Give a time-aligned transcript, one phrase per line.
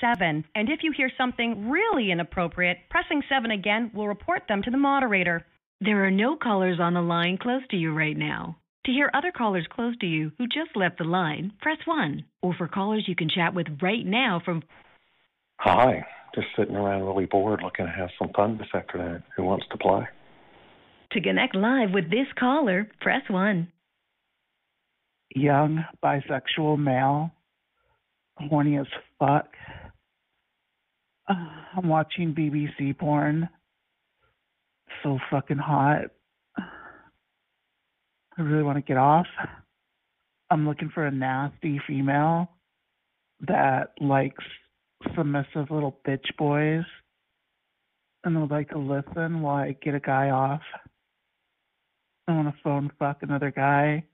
[0.00, 0.44] 7.
[0.54, 4.76] And if you hear something really inappropriate, pressing 7 again will report them to the
[4.76, 5.46] moderator.
[5.80, 8.56] There are no callers on the line close to you right now.
[8.86, 12.24] To hear other callers close to you who just left the line, press 1.
[12.42, 14.62] Or for callers you can chat with right now from
[15.60, 16.04] Hi,
[16.34, 19.22] just sitting around really bored looking to have some fun this afternoon.
[19.36, 20.06] Who wants to play?
[21.12, 23.68] To connect live with this caller, press 1.
[25.34, 27.30] young bisexual male,
[28.36, 28.86] horny as
[29.18, 29.48] fuck.
[31.28, 33.48] I'm watching BBC porn.
[35.02, 36.06] So fucking hot.
[36.56, 39.26] I really want to get off.
[40.50, 42.50] I'm looking for a nasty female
[43.46, 44.44] that likes
[45.16, 46.84] submissive little bitch boys
[48.24, 50.62] and would like to listen while I get a guy off.
[52.26, 54.04] I want to phone fuck another guy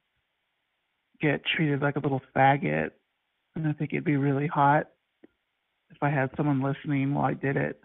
[1.20, 2.90] get treated like a little faggot.
[3.60, 4.86] And I think it'd be really hot
[5.90, 7.78] if I had someone listening while I did it.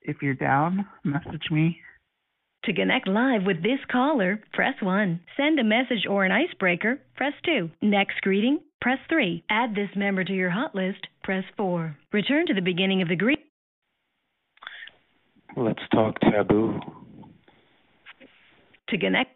[0.00, 1.78] If you're down, message me.
[2.64, 5.20] To connect live with this caller, press 1.
[5.36, 7.68] Send a message or an icebreaker, press 2.
[7.82, 9.44] Next greeting, press 3.
[9.50, 11.94] Add this member to your hot list, press 4.
[12.12, 13.44] Return to the beginning of the greeting.
[15.58, 16.80] Let's talk taboo.
[18.88, 19.32] To connect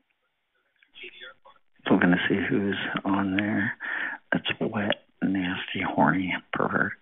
[2.06, 3.72] going to see who's on there.
[4.32, 6.92] That's a wet, nasty, horny pervert.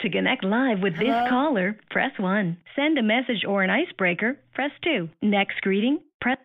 [0.00, 2.58] To connect live with this caller, press 1.
[2.76, 5.08] Send a message or an icebreaker, press 2.
[5.22, 6.38] Next greeting, press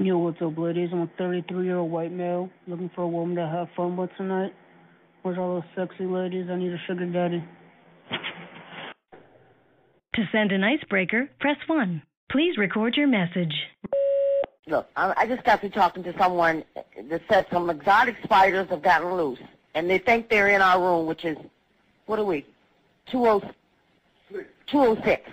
[0.00, 0.90] Yo, what's up, ladies?
[0.92, 4.10] I'm a 33 year old white male looking for a woman to have fun with
[4.16, 4.52] tonight.
[5.22, 6.46] Where's all those sexy ladies?
[6.48, 7.42] I need a sugar daddy.
[10.14, 12.02] To send an icebreaker, press 1.
[12.30, 13.52] Please record your message.
[14.68, 16.62] Look, I, I just got to talking to someone
[17.08, 19.38] that said some exotic spiders have gotten loose,
[19.74, 21.38] and they think they're in our room, which is,
[22.06, 22.44] what are we,
[23.10, 23.46] 20,
[24.66, 25.30] 206.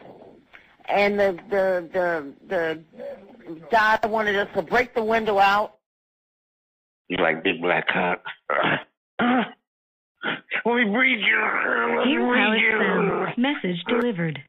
[0.87, 2.83] And the the the the
[3.71, 5.77] guy wanted us to break the window out.
[7.09, 8.23] You like big black cock?
[9.19, 11.41] Let me breathe you.
[11.97, 12.79] Let me Here's how it you.
[12.79, 13.37] sounds.
[13.37, 14.41] Message delivered.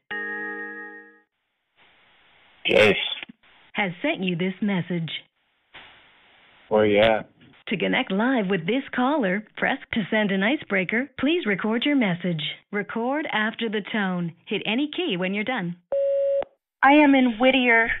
[2.65, 2.95] Yes.
[3.77, 5.11] Has sent you this message.
[6.67, 7.29] Where you at?
[7.67, 11.11] To connect live with this caller, press to send an icebreaker.
[11.19, 12.41] Please record your message.
[12.71, 14.33] Record after the tone.
[14.47, 15.75] Hit any key when you're done.
[16.81, 17.91] I am in Whittier.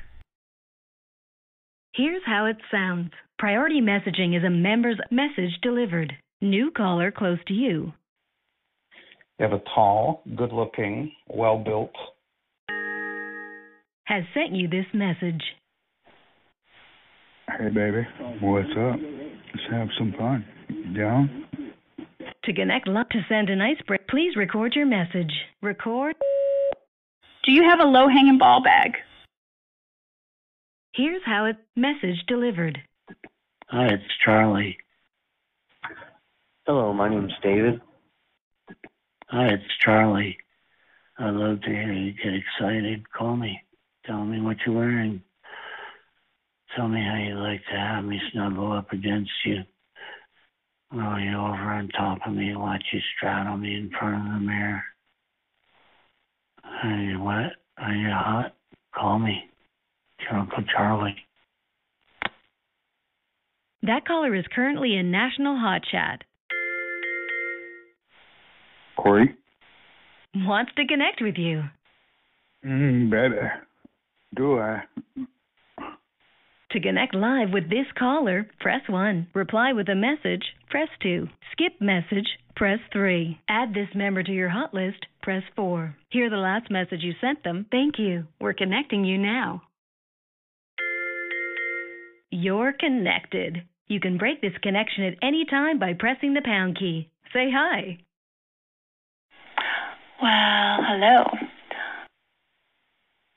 [1.93, 3.11] Here's how it sounds.
[3.37, 6.11] Priority messaging is a member's message delivered.
[6.41, 7.93] New caller close to you.
[9.37, 11.93] You have a tall, good looking, well built.
[14.05, 15.43] Has sent you this message.
[17.49, 18.05] Hey, baby.
[18.41, 18.99] What's up?
[18.99, 20.45] Let's have some fun.
[20.67, 21.45] You down?
[22.43, 25.31] To connect live to send an icebreaker, please record your message.
[25.61, 26.15] Record.
[27.45, 28.91] Do you have a low hanging ball bag?
[30.93, 32.79] Here's how it message delivered.
[33.69, 34.77] Hi, it's Charlie.
[36.65, 37.79] Hello, my name's David.
[39.29, 40.37] Hi, it's Charlie.
[41.17, 43.09] I'd love to hear you get excited.
[43.11, 43.61] Call me.
[44.05, 45.21] Tell me what you're wearing.
[46.77, 49.63] Tell me how you like to have me snuggle up against you.
[50.93, 54.45] Roll you over on top of me watch you straddle me in front of the
[54.45, 54.83] mirror.
[56.83, 57.53] Are you wet?
[57.79, 58.55] Are you hot?
[58.95, 59.49] Call me.
[60.19, 61.15] It's your Uncle Charlie.
[63.81, 66.21] That caller is currently in National Hot Chat.
[68.97, 69.35] Corey?
[70.35, 71.63] Wants to connect with you.
[72.63, 73.63] Mm, better.
[74.35, 74.83] Do I?
[76.71, 79.27] To connect live with this caller, press 1.
[79.33, 81.27] Reply with a message, press 2.
[81.53, 83.39] Skip message, press 3.
[83.47, 85.95] Add this member to your hot list, press 4.
[86.09, 87.67] Hear the last message you sent them.
[87.71, 88.25] Thank you.
[88.41, 89.61] We're connecting you now.
[92.31, 93.63] You're connected.
[93.87, 97.09] You can break this connection at any time by pressing the pound key.
[97.31, 97.99] Say hi.
[100.21, 101.23] Well, hello.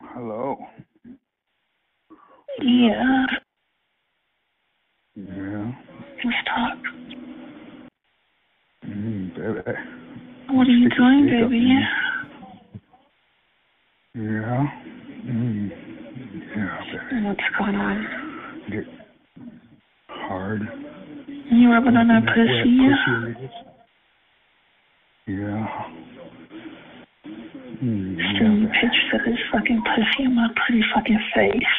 [0.03, 0.57] Hello.
[2.63, 3.27] Yeah,
[5.17, 5.73] Yeah.
[6.25, 6.79] let's talk.
[8.87, 9.79] Mm, baby.
[10.51, 11.79] What are you Stick doing, baby?
[14.15, 14.67] Yeah.
[15.25, 15.71] Mm.
[16.57, 16.81] Yeah,
[17.11, 17.25] baby.
[17.27, 17.97] What's going on?
[18.71, 18.85] Get
[20.09, 20.61] hard.
[21.51, 22.79] You rubbing on that That pussy?
[22.81, 23.51] wet pussy.
[25.29, 25.67] Yeah.
[27.83, 28.79] Mm, Sending yeah, baby.
[28.81, 31.77] pictures of this fucking pussy in my pretty fucking face.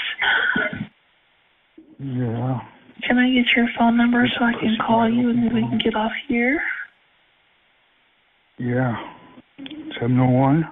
[2.12, 2.60] Yeah.
[3.04, 5.78] Can I get your phone number so I can call you and then we can
[5.78, 6.62] get off here?
[8.58, 8.96] Yeah.
[10.00, 10.68] seven zero one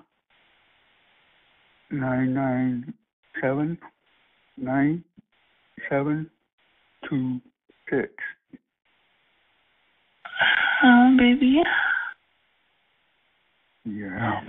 [1.91, 2.94] nine nine
[3.41, 3.77] seven
[4.57, 5.03] nine
[5.89, 6.30] seven
[7.09, 7.39] two
[7.89, 8.12] six.
[10.83, 11.63] Uh, baby.
[13.85, 14.42] Yeah,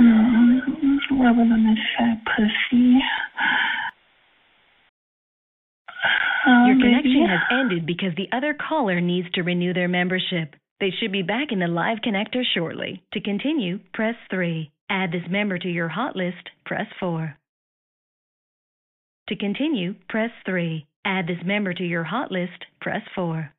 [0.00, 0.60] Mm,
[1.20, 2.98] rubbing on this fat pussy.
[5.88, 6.88] Uh, Oh, your baby.
[6.88, 10.54] connection has ended because the other caller needs to renew their membership.
[10.80, 13.02] They should be back in the live connector shortly.
[13.12, 14.70] To continue, press 3.
[14.88, 17.36] Add this member to your hot list, press 4.
[19.28, 20.86] To continue, press 3.
[21.04, 23.52] Add this member to your hot list, press 4.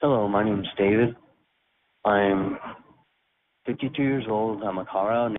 [0.00, 1.14] Hello, my name is David.
[2.04, 2.58] I'm
[3.66, 4.62] 52 years old.
[4.62, 5.36] I'm a Colorado.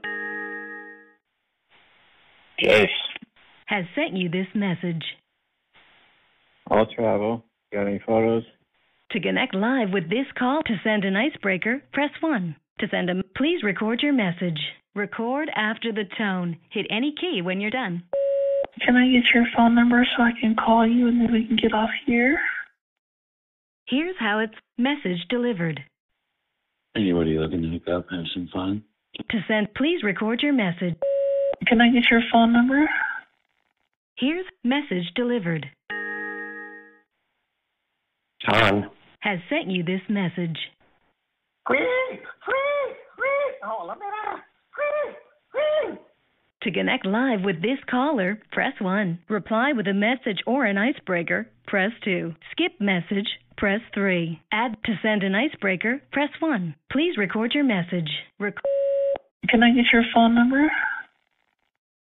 [2.60, 2.88] Yes.
[3.68, 5.04] Has sent you this message.
[6.72, 7.44] I'll travel.
[7.74, 8.44] Got any photos?
[9.12, 12.56] To connect live with this call to send an icebreaker, press 1.
[12.80, 14.60] To send a please record your message.
[14.96, 16.58] Record after the tone.
[16.70, 18.04] Hit any key when you're done.
[18.86, 21.58] Can I get your phone number so I can call you and then we can
[21.58, 22.40] get off here?
[23.88, 25.82] Here's how it's message delivered.
[26.96, 28.84] Anybody looking to hook up, have some fun?
[29.30, 30.96] To send, please record your message.
[31.68, 32.88] Can I get your phone number?
[34.18, 35.68] Here's message delivered.
[38.42, 38.90] John.
[39.20, 40.58] Has sent you this message.
[46.64, 49.20] To connect live with this caller, press 1.
[49.30, 52.34] Reply with a message or an icebreaker, press 2.
[52.52, 53.28] Skip message,
[53.58, 54.40] press 3.
[54.52, 56.76] Add to send an icebreaker, press 1.
[56.92, 58.10] Please record your message.
[58.40, 58.56] Rec-
[59.50, 60.70] Can I get your phone number?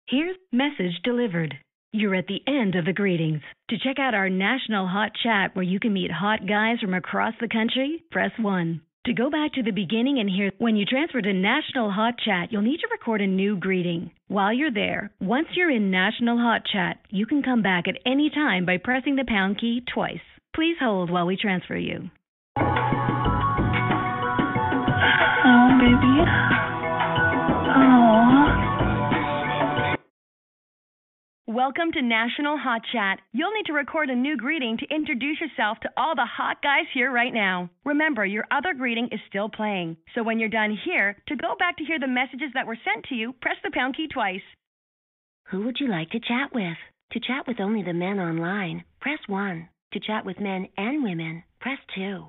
[0.07, 1.55] Here's message delivered.
[1.95, 3.43] You're at the end of the greetings.
[3.69, 7.35] To check out our national hot chat where you can meet hot guys from across
[7.39, 8.81] the country, press 1.
[9.05, 12.51] To go back to the beginning and hear when you transfer to National Hot Chat,
[12.51, 14.09] you'll need to record a new greeting.
[14.27, 18.31] While you're there, once you're in National Hot Chat, you can come back at any
[18.31, 20.17] time by pressing the pound key twice.
[20.55, 22.09] Please hold while we transfer you.
[25.45, 26.52] Oh, baby.
[31.53, 33.19] Welcome to National Hot Chat.
[33.31, 36.89] You'll need to record a new greeting to introduce yourself to all the hot guys
[36.95, 37.69] here right now.
[37.85, 39.97] Remember, your other greeting is still playing.
[40.15, 43.05] So when you're done here, to go back to hear the messages that were sent
[43.05, 44.41] to you, press the pound key twice.
[45.51, 46.77] Who would you like to chat with?
[47.11, 49.69] To chat with only the men online, press 1.
[49.93, 52.25] To chat with men and women, press 2.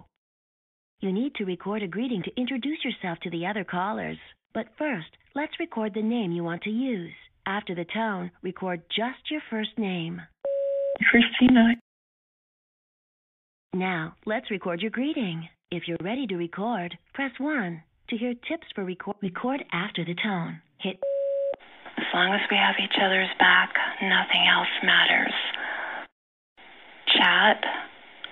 [1.00, 4.18] You need to record a greeting to introduce yourself to the other callers.
[4.52, 7.14] But first, let's record the name you want to use.
[7.46, 10.20] After the tone, record just your first name.
[11.10, 11.74] Christina.
[13.74, 15.48] Now, let's record your greeting.
[15.70, 17.82] If you're ready to record, press 1.
[18.08, 20.62] To hear tips for record, record after the tone.
[20.78, 20.98] Hit
[21.98, 25.34] As long as we have each other's back, nothing else matters.
[27.08, 27.62] Chat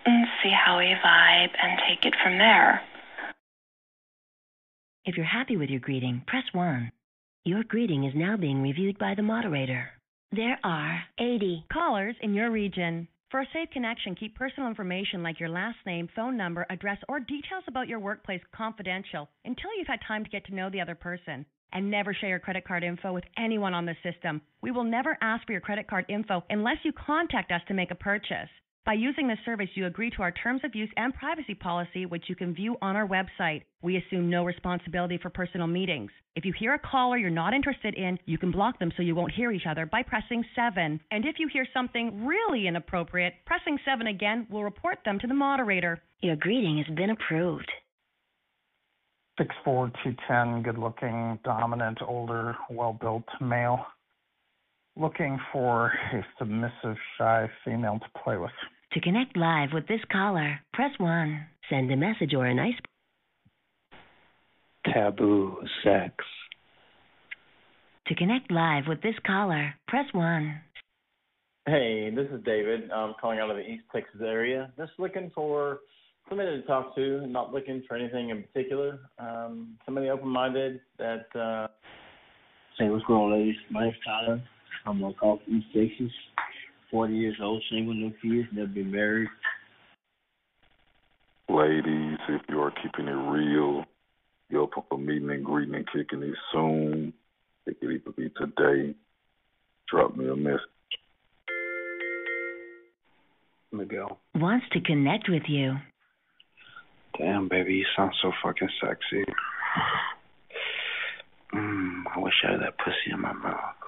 [0.06, 2.81] and see how we vibe and take it from there.
[5.05, 6.93] If you're happy with your greeting, press 1.
[7.44, 9.91] Your greeting is now being reviewed by the moderator.
[10.31, 13.09] There are 80 Callers in your region.
[13.33, 17.19] For a safe connection, keep personal information like your last name, phone number, address, or
[17.19, 20.94] details about your workplace confidential until you've had time to get to know the other
[20.94, 21.44] person.
[21.72, 24.41] And never share your credit card info with anyone on the system.
[24.63, 27.91] We will never ask for your credit card info unless you contact us to make
[27.91, 28.51] a purchase.
[28.84, 32.24] By using this service, you agree to our terms of use and privacy policy, which
[32.29, 33.62] you can view on our website.
[33.81, 36.10] We assume no responsibility for personal meetings.
[36.34, 39.15] If you hear a caller you're not interested in, you can block them so you
[39.15, 41.01] won't hear each other by pressing 7.
[41.12, 45.34] And if you hear something really inappropriate, pressing 7 again will report them to the
[45.34, 46.03] moderator.
[46.20, 47.70] Your greeting has been approved.
[49.39, 53.86] Six four two ten, good looking, dominant, older, well built male.
[54.96, 58.51] Looking for a submissive, shy female to play with.
[58.93, 61.46] To connect live with this caller, press 1.
[61.70, 62.75] Send a message or an ice.
[64.93, 66.13] Taboo sex.
[68.08, 70.61] To connect live with this caller, press 1.
[71.67, 72.91] Hey, this is David.
[72.91, 74.70] I'm calling out of the East Texas area.
[74.77, 75.79] Just looking for
[76.29, 78.99] somebody to talk to, not looking for anything in particular.
[79.19, 81.27] Um, somebody open-minded that.
[81.34, 81.69] Uh...
[82.79, 83.56] Hey, what's going on, ladies?
[83.70, 84.43] My name's Tyler.
[84.86, 86.12] I'm on call from East Texas.
[86.91, 89.29] 40 years old, single, no kids, never been married.
[91.48, 93.84] Ladies, if you are keeping it real,
[94.51, 97.12] you'll put a meeting and greeting and kicking it soon.
[97.67, 98.94] It could either be today.
[99.89, 100.60] Drop me a message.
[103.72, 104.19] Miguel.
[104.34, 105.77] Wants to connect with you.
[107.19, 109.24] Damn, baby, you sound so fucking sexy.
[111.55, 113.81] Mm, I wish I had that pussy in my mouth.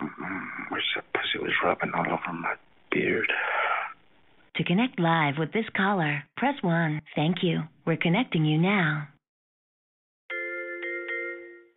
[0.00, 2.54] Mm, wish that pussy was rubbing all over my
[2.90, 3.32] beard.
[4.56, 7.02] To connect live with this caller, press 1.
[7.14, 7.62] Thank you.
[7.86, 9.08] We're connecting you now.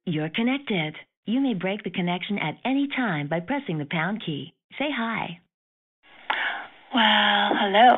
[0.06, 0.96] You're connected.
[1.26, 4.54] You may break the connection at any time by pressing the pound key.
[4.80, 5.40] Say hi.
[6.94, 7.98] Well, hello.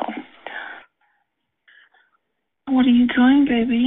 [2.68, 3.86] What are you doing, baby?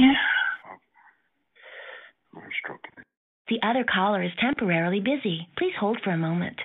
[3.48, 5.48] The other caller is temporarily busy.
[5.56, 6.56] Please hold for a moment.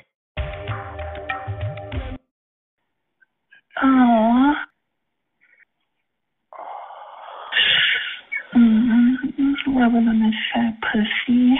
[3.83, 4.53] Oh.
[8.55, 9.77] Mm-hmm.
[9.77, 11.53] Rubbing on this fat pussy.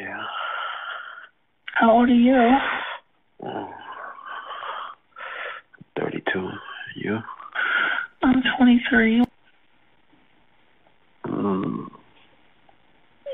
[0.00, 0.24] Yeah.
[1.74, 2.58] How old are you?
[3.42, 3.68] Mm.
[5.98, 6.48] 32.
[6.96, 7.18] You?
[8.22, 9.24] I'm 23.
[11.26, 11.86] Mm.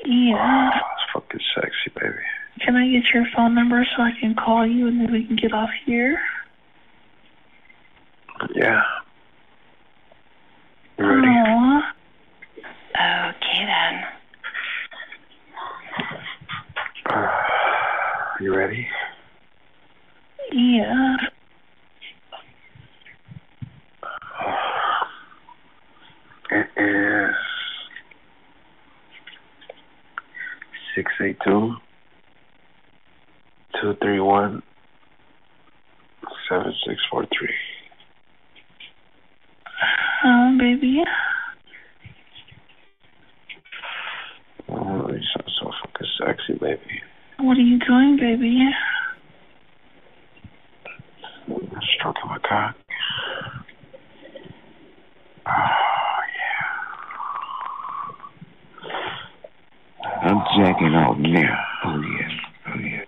[0.04, 0.70] Yeah.
[0.72, 2.14] That's fucking sexy, baby.
[2.64, 5.36] Can I get your phone number so I can call you and then we can
[5.36, 6.18] get off here?
[8.54, 8.82] Yeah.
[10.98, 11.28] You ready?
[11.28, 11.92] Aw.
[13.30, 14.04] Okay then.
[18.40, 18.88] You ready?
[20.52, 21.16] Yeah.
[26.50, 27.34] It is
[30.94, 31.74] six eight two
[33.80, 34.62] two three one
[36.48, 37.54] seven six four three.
[40.24, 41.02] Um, baby.
[44.68, 47.02] Oh, you sound so fucking sexy, baby.
[47.38, 48.70] What are you doing, baby?
[51.48, 52.76] I'm stroking my cock.
[60.24, 61.64] I'm jacking off now.
[61.84, 62.30] Oh yeah.
[62.68, 63.04] Oh yeah.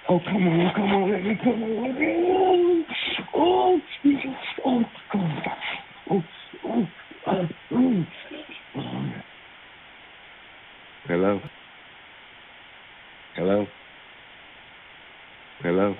[0.06, 2.84] Oh come on, come on, let me come on, let me.
[3.34, 4.36] Oh, Jesus.
[4.64, 5.42] Oh, come on.
[6.10, 6.22] Oh,
[6.66, 6.86] oh,
[7.26, 8.04] oh, oh.
[11.06, 11.40] Hello?
[13.34, 13.66] Hello?
[15.62, 15.94] Hello?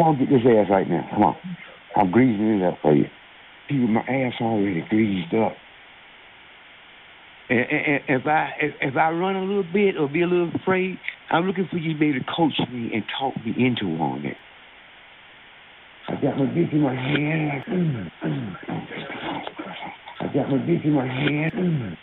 [0.00, 1.06] Come on, get this ass right now.
[1.12, 1.36] Come on.
[1.94, 3.04] I'm greasing it up for you.
[3.68, 5.52] Dude, my ass already greased up.
[7.50, 10.26] And, and, and if I if, if I run a little bit or be a
[10.26, 10.98] little afraid,
[11.30, 14.24] I'm looking for you to be able to coach me and talk me into on
[14.24, 14.38] it.
[16.08, 18.10] I got my dick in my hand.
[20.18, 21.96] I got my dick in my hand.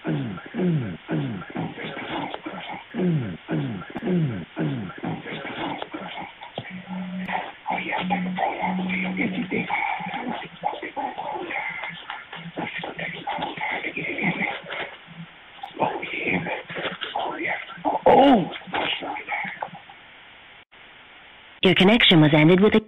[21.68, 22.82] Your connection was ended with a.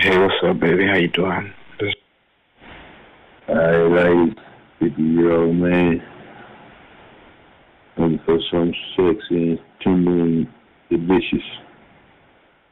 [0.00, 0.86] Hey, what's up, baby?
[0.86, 1.52] How you doing?
[3.48, 4.38] I like
[4.80, 6.02] 50 year old man.
[7.98, 10.48] Looking for some sexy and tender and
[10.88, 11.46] delicious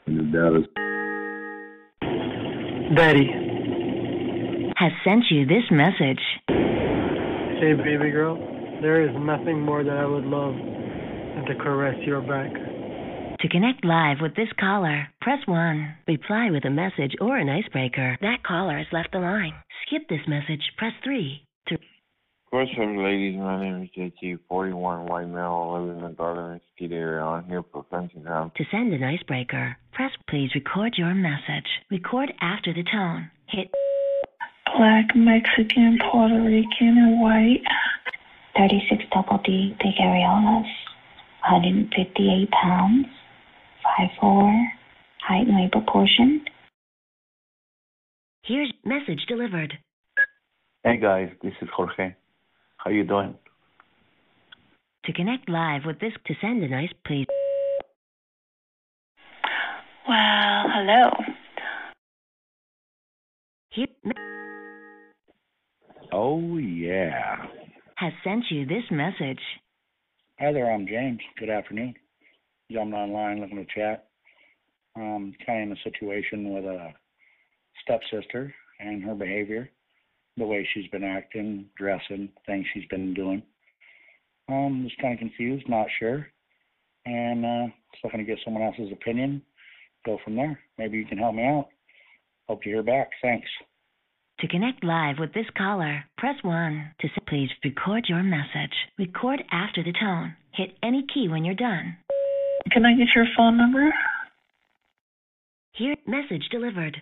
[0.06, 0.64] in the Dallas.
[2.96, 3.28] Daddy.
[4.78, 6.22] Has sent you this message.
[6.48, 8.38] Hey, baby girl.
[8.80, 12.69] There is nothing more that I would love than to caress your back.
[13.40, 15.96] To connect live with this caller, press 1.
[16.06, 18.18] Reply with a message or an icebreaker.
[18.20, 19.54] That caller has left the line.
[19.86, 21.42] Skip this message, press 3.
[21.68, 21.78] To
[22.50, 23.38] What's up, ladies?
[23.38, 27.62] My name is JT, 41 white male, living in the Garland Mesquite area on here
[27.72, 28.50] for fencing ground.
[28.56, 31.80] To send an icebreaker, press please record your message.
[31.90, 33.30] Record after the tone.
[33.48, 33.70] Hit
[34.76, 37.62] Black, Mexican, Puerto Rican, and white.
[38.58, 40.68] 36 double D, big areolas,
[41.48, 43.06] 158 pounds,
[43.98, 44.66] 5'4",
[45.26, 46.44] height and weight proportion.
[48.44, 49.74] Here's message delivered.
[50.84, 52.14] Hey guys, this is Jorge.
[52.78, 53.34] How you doing?
[55.04, 57.26] To connect live with this to send a nice please
[60.08, 61.10] Well, hello.
[66.12, 67.46] Oh yeah.
[67.96, 69.40] has sent you this message.
[70.38, 71.20] Hi there, I'm James.
[71.38, 71.94] Good afternoon.
[72.70, 74.06] Jumping online looking to chat.
[74.96, 76.92] um, kind of in a situation with a
[77.82, 79.68] stepsister and her behavior,
[80.36, 83.42] the way she's been acting, dressing, things she's been doing.
[84.48, 86.26] Um, just kind of confused, not sure,
[87.06, 89.42] and uh, just looking to get someone else's opinion.
[90.04, 90.58] Go from there.
[90.78, 91.68] Maybe you can help me out.
[92.48, 93.10] Hope to hear back.
[93.22, 93.48] Thanks.
[94.40, 96.92] To connect live with this caller, press 1.
[97.00, 98.74] To please record your message.
[98.98, 100.34] Record after the tone.
[100.52, 101.96] Hit any key when you're done.
[102.70, 103.92] Can I get your phone number?
[105.72, 107.00] Here, message delivered.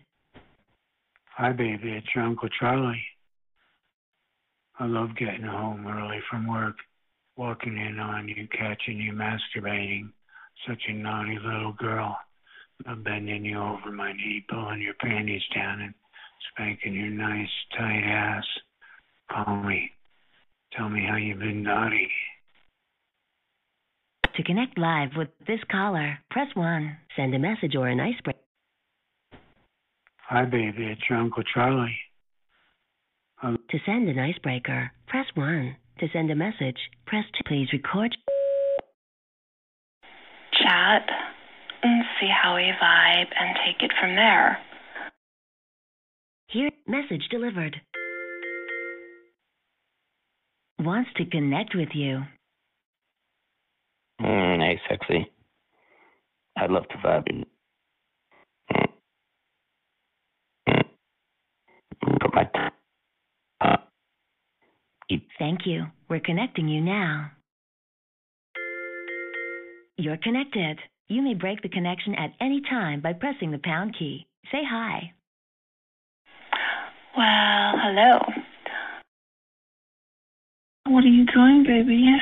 [1.36, 1.92] Hi, baby.
[1.92, 3.02] It's your Uncle Charlie.
[4.78, 6.76] I love getting home early from work,
[7.36, 10.10] walking in on you, catching you masturbating.
[10.66, 12.16] Such a naughty little girl.
[12.86, 15.94] I'm bending you over my knee, pulling your panties down, and
[16.52, 18.44] spanking your nice, tight ass.
[19.30, 19.90] Call me.
[20.76, 22.08] Tell me how you've been naughty.
[24.38, 26.96] To connect live with this caller, press 1.
[27.16, 28.38] Send a message or an icebreaker.
[30.28, 30.86] Hi, baby.
[30.86, 31.96] It's your Uncle Charlie.
[33.42, 35.76] Um, to send an icebreaker, press 1.
[35.98, 37.48] To send a message, press 2.
[37.48, 38.16] Please record.
[40.52, 41.08] Chat
[41.82, 44.58] and see how we vibe and take it from there.
[46.46, 47.80] Here, message delivered.
[50.78, 52.22] Wants to connect with you.
[54.20, 55.30] Mm, hey, sexy.
[56.56, 57.44] I'd love to vibe in.
[62.00, 62.48] Put my
[65.38, 65.86] Thank you.
[66.08, 67.30] We're connecting you now.
[69.96, 70.78] You're connected.
[71.08, 74.26] You may break the connection at any time by pressing the pound key.
[74.50, 75.12] Say hi.
[77.16, 78.18] Well, hello.
[80.86, 82.16] What are you doing, baby?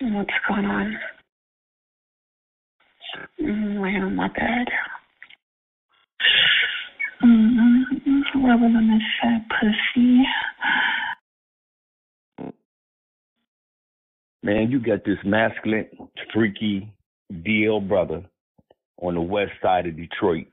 [0.00, 0.98] What's going on?
[3.38, 4.66] Laying on my bed.
[7.22, 8.44] Mm-hmm.
[8.44, 10.24] Rubbing on this fat pussy.
[14.42, 15.86] Man, you got this masculine,
[16.34, 16.92] freaky
[17.32, 18.24] DL brother
[19.00, 20.46] on the west side of Detroit.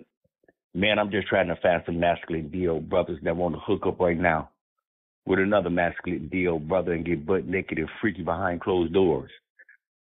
[0.73, 3.99] Man, I'm just trying to find some masculine DL brothers that want to hook up
[3.99, 4.51] right now
[5.25, 9.31] with another masculine DL brother and get butt naked and freaky behind closed doors.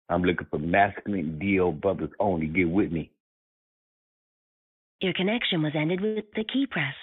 [0.08, 2.46] I'm looking for masculine DL brothers only.
[2.46, 3.10] Get with me.
[5.00, 6.94] Your connection was ended with the key press.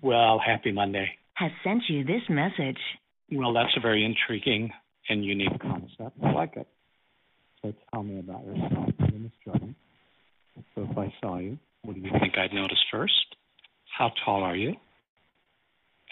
[0.00, 1.08] Well, happy Monday.
[1.34, 2.78] Has sent you this message.
[3.32, 4.70] Well, that's a very intriguing
[5.08, 6.16] and unique concept.
[6.22, 6.68] I like it.
[7.62, 9.74] So tell me about yourself in this journey.
[10.74, 13.36] So if I saw you, what do you think I'd notice first?
[13.96, 14.74] How tall are you?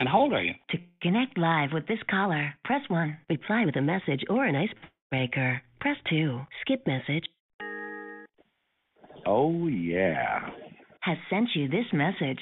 [0.03, 0.55] And how old are you?
[0.71, 3.19] To connect live with this caller, press 1.
[3.31, 5.63] Reply with a message or an icebreaker.
[5.79, 6.41] Press 2.
[6.63, 7.23] Skip message.
[9.25, 10.41] Oh, yeah.
[11.03, 12.41] Has sent you this message.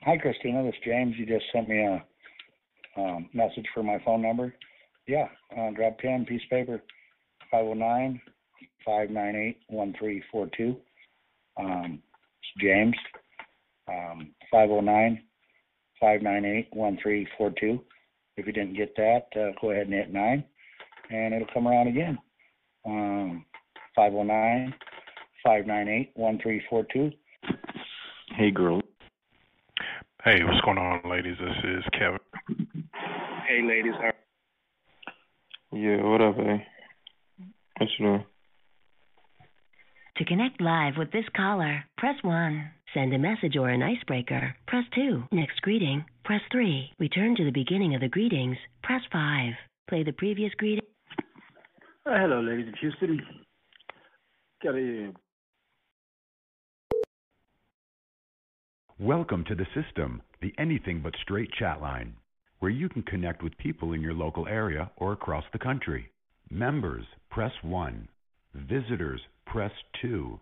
[0.00, 0.64] Hi, Christina.
[0.64, 1.14] This is James.
[1.16, 4.52] You just sent me a um, message for my phone number.
[5.06, 6.82] Yeah, uh, grab pen, piece of paper,
[7.52, 8.20] 509
[8.84, 10.76] 598 1342.
[11.60, 12.02] Um,
[12.40, 12.96] It's James.
[13.86, 15.22] Um, 509
[16.02, 17.80] 598 1342.
[18.36, 20.44] If you didn't get that, uh, go ahead and hit 9,
[21.10, 22.18] and it'll come around again.
[22.84, 23.44] Um,
[23.94, 24.74] 509
[25.44, 27.16] 598 1342.
[28.36, 28.82] Hey, girl.
[30.24, 31.36] Hey, what's going on, ladies?
[31.38, 32.18] This is Kevin.
[33.46, 33.94] Hey, ladies.
[34.00, 34.10] How
[35.72, 36.58] Yeah, what up, eh?
[37.78, 38.24] What you doing?
[40.18, 42.70] To connect live with this caller, press 1.
[42.92, 45.24] Send a message or an icebreaker, press 2.
[45.32, 46.92] Next greeting, press 3.
[46.98, 49.54] Return to the beginning of the greetings, press 5.
[49.88, 50.84] Play the previous greeting.
[52.04, 53.22] Uh, hello, ladies of Houston.
[54.62, 55.12] Got a
[59.00, 62.16] Welcome to the system, the Anything But Straight chat line,
[62.58, 66.10] where you can connect with people in your local area or across the country.
[66.50, 68.08] Members, press 1.
[68.54, 70.38] Visitors, press 2.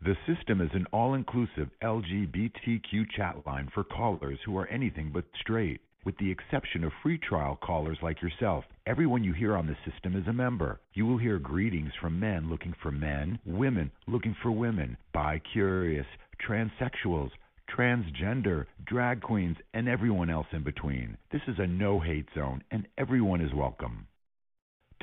[0.00, 5.24] The system is an all inclusive LGBTQ chat line for callers who are anything but
[5.40, 5.80] straight.
[6.04, 10.14] With the exception of free trial callers like yourself, everyone you hear on the system
[10.14, 10.80] is a member.
[10.94, 16.06] You will hear greetings from men looking for men, women looking for women, bi curious,
[16.40, 17.30] transsexuals,
[17.68, 21.18] transgender, drag queens, and everyone else in between.
[21.32, 24.06] This is a no hate zone, and everyone is welcome.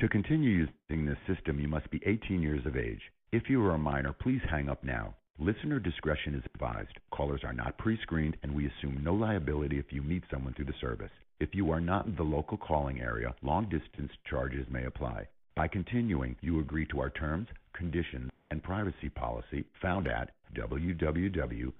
[0.00, 3.00] To continue using this system, you must be 18 years of age.
[3.32, 5.14] If you are a minor, please hang up now.
[5.38, 6.98] Listener discretion is advised.
[7.10, 10.66] Callers are not pre screened, and we assume no liability if you meet someone through
[10.66, 11.10] the service.
[11.40, 15.28] If you are not in the local calling area, long distance charges may apply.
[15.54, 21.72] By continuing, you agree to our terms, conditions, and privacy policy found at www.thesystem.us.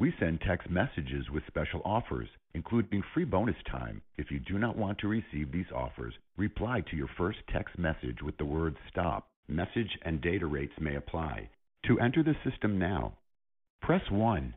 [0.00, 4.00] We send text messages with special offers, including free bonus time.
[4.16, 8.22] If you do not want to receive these offers, reply to your first text message
[8.22, 9.28] with the word STOP.
[9.46, 11.50] Message and data rates may apply.
[11.84, 13.12] To enter the system now,
[13.82, 14.54] press 1.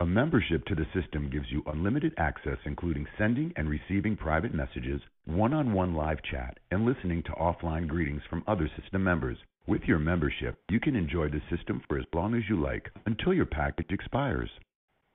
[0.00, 5.00] A membership to the system gives you unlimited access, including sending and receiving private messages,
[5.24, 9.38] one on one live chat, and listening to offline greetings from other system members.
[9.68, 13.32] With your membership, you can enjoy the system for as long as you like until
[13.32, 14.50] your package expires.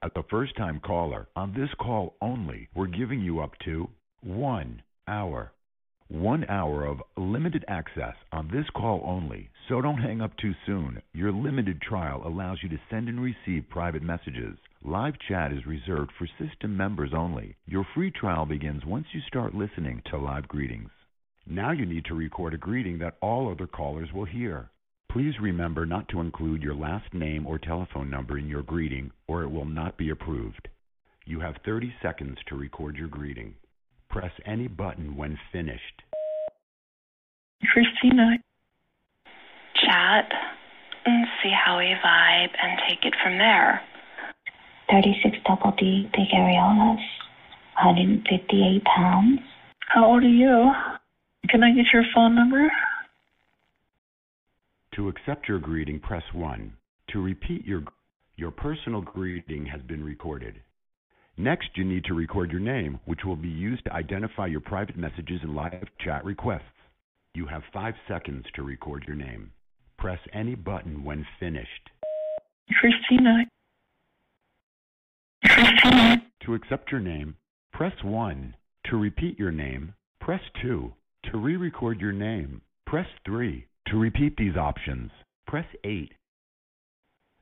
[0.02, 3.90] At the first time caller, on this call only, we're giving you up to
[4.22, 5.52] one hour.
[6.08, 9.50] One hour of limited access on this call only.
[9.68, 11.02] So don't hang up too soon.
[11.12, 14.56] Your limited trial allows you to send and receive private messages.
[14.82, 17.54] Live chat is reserved for system members only.
[17.66, 20.88] Your free trial begins once you start listening to live greetings.
[21.46, 24.70] Now you need to record a greeting that all other callers will hear.
[25.12, 29.42] Please remember not to include your last name or telephone number in your greeting, or
[29.42, 30.66] it will not be approved.
[31.26, 33.56] You have 30 seconds to record your greeting.
[34.08, 36.02] Press any button when finished.
[37.70, 38.38] Christina.
[39.74, 40.32] Chat
[41.04, 43.82] and see how we vibe and take it from there.
[44.90, 47.00] 36 double D, big areolas,
[47.82, 49.40] 158 pounds.
[49.88, 50.72] How old are you?
[51.48, 52.70] Can I get your phone number?
[54.96, 56.72] To accept your greeting, press 1.
[57.12, 57.82] To repeat your
[58.36, 60.54] your personal greeting has been recorded.
[61.36, 64.96] Next, you need to record your name, which will be used to identify your private
[64.96, 66.62] messages and live chat requests.
[67.34, 69.52] You have 5 seconds to record your name.
[69.98, 71.90] Press any button when finished.
[72.80, 73.44] Christina.
[75.60, 77.36] To accept your name,
[77.72, 78.54] press 1.
[78.86, 80.92] To repeat your name, press 2.
[81.30, 83.66] To re-record your name, press 3.
[83.88, 85.10] To repeat these options,
[85.46, 86.12] press 8.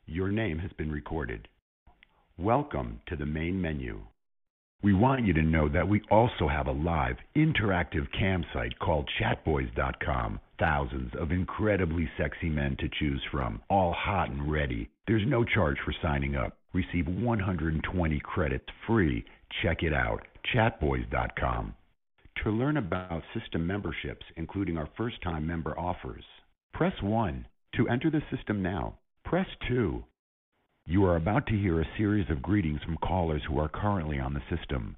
[0.06, 1.48] Your name has been recorded.
[2.36, 4.00] Welcome to the main menu.
[4.80, 10.38] We want you to know that we also have a live, interactive campsite called chatboys.com.
[10.60, 14.88] Thousands of incredibly sexy men to choose from, all hot and ready.
[15.08, 16.56] There's no charge for signing up.
[16.72, 19.24] Receive 120 credits free.
[19.62, 20.20] Check it out,
[20.54, 21.74] chatboys.com.
[22.44, 26.24] To learn about system memberships, including our first time member offers,
[26.72, 27.46] press 1.
[27.76, 30.04] To enter the system now, press 2.
[30.90, 34.32] You are about to hear a series of greetings from callers who are currently on
[34.32, 34.96] the system.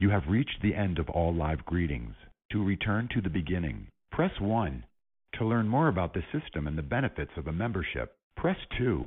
[0.00, 2.16] You have reached the end of all live greetings.
[2.50, 4.84] To return to the beginning, press 1.
[5.38, 9.04] To learn more about the system and the benefits of a membership, press 2.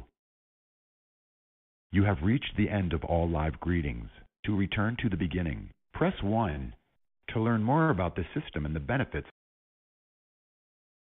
[1.92, 4.08] You have reached the end of all live greetings.
[4.46, 6.74] To return to the beginning, press 1.
[7.34, 9.28] To learn more about the system and the benefits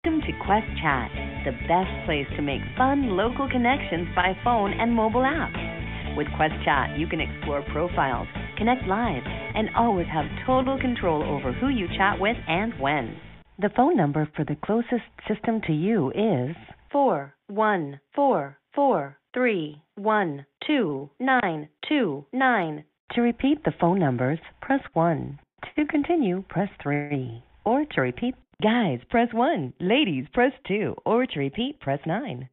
[0.05, 1.11] Welcome to Quest Chat,
[1.43, 6.15] the best place to make fun local connections by phone and mobile apps.
[6.15, 8.25] With Quest Chat, you can explore profiles,
[8.57, 13.17] connect live, and always have total control over who you chat with and when.
[13.61, 16.55] The phone number for the closest system to you is
[16.93, 22.85] four one four four three one two nine two nine.
[23.15, 25.39] To repeat the phone numbers, press 1.
[25.75, 27.43] To continue, press 3.
[27.65, 29.73] Or to repeat, guys, press 1.
[29.79, 30.95] Ladies, press 2.
[31.05, 32.49] Or to repeat, press 9.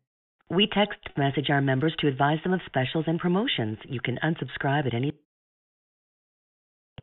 [0.49, 3.79] We text message our members to advise them of specials and promotions.
[3.88, 5.12] You can unsubscribe at any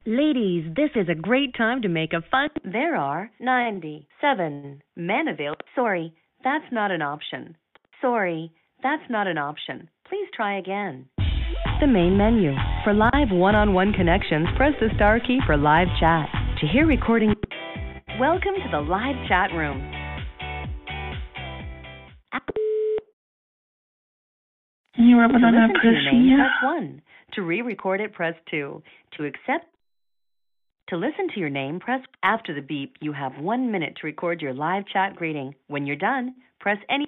[0.06, 2.50] Ladies, this is a great time to make a fun.
[2.66, 5.62] There are 97 men available.
[5.76, 6.14] Sorry,
[6.44, 7.56] that's not an option.
[8.02, 9.90] Sorry, that's not an option.
[10.10, 11.08] Please try again.
[11.80, 12.52] The main menu.
[12.84, 16.28] For live one on one connections, press the star key for live chat.
[16.60, 17.34] To hear recording,
[18.20, 19.82] welcome to the live chat room.
[24.96, 26.38] You are To banana listen to your name, Christina.
[26.38, 27.02] press 1.
[27.34, 28.82] To re record it, press 2.
[29.18, 29.66] To accept
[30.90, 32.98] to listen to your name, press after the beep.
[33.00, 35.56] You have one minute to record your live chat greeting.
[35.68, 37.06] When you're done, press any.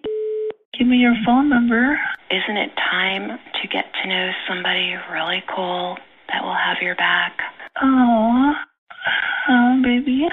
[0.77, 1.99] Give me your phone number.
[2.31, 3.27] Isn't it time
[3.61, 5.97] to get to know somebody really cool
[6.29, 7.37] that will have your back?
[7.81, 8.53] Oh,
[9.49, 10.25] oh, baby.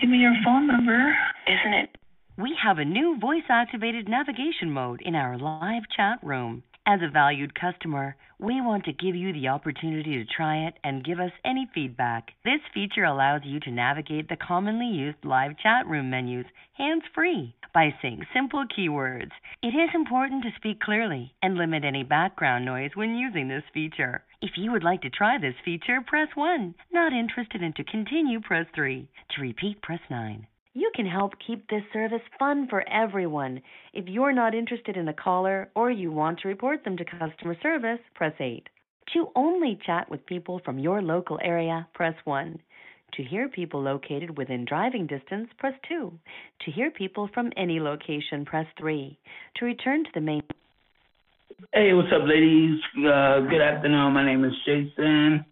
[0.00, 1.16] Give me your phone number.
[1.46, 1.96] Isn't it?
[2.36, 6.64] We have a new voice activated navigation mode in our live chat room.
[6.88, 11.04] As a valued customer, we want to give you the opportunity to try it and
[11.04, 12.30] give us any feedback.
[12.44, 16.46] This feature allows you to navigate the commonly used live chat room menus
[16.78, 19.32] hands free by saying simple keywords.
[19.64, 24.22] It is important to speak clearly and limit any background noise when using this feature.
[24.40, 26.72] If you would like to try this feature, press 1.
[26.92, 29.08] Not interested and to continue, press 3.
[29.34, 30.46] To repeat, press 9.
[30.76, 33.62] You can help keep this service fun for everyone.
[33.94, 37.56] If you're not interested in a caller or you want to report them to customer
[37.62, 38.68] service, press 8.
[39.14, 42.58] To only chat with people from your local area, press 1.
[43.14, 46.12] To hear people located within driving distance, press 2.
[46.66, 49.18] To hear people from any location, press 3.
[49.56, 50.42] To return to the main.
[51.72, 52.78] Hey, what's up, ladies?
[52.98, 54.12] Uh, good afternoon.
[54.12, 55.42] My name is Jason.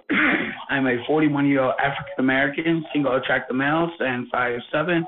[0.70, 5.02] I'm a 41 year old African American, single attractive male, and 5'7,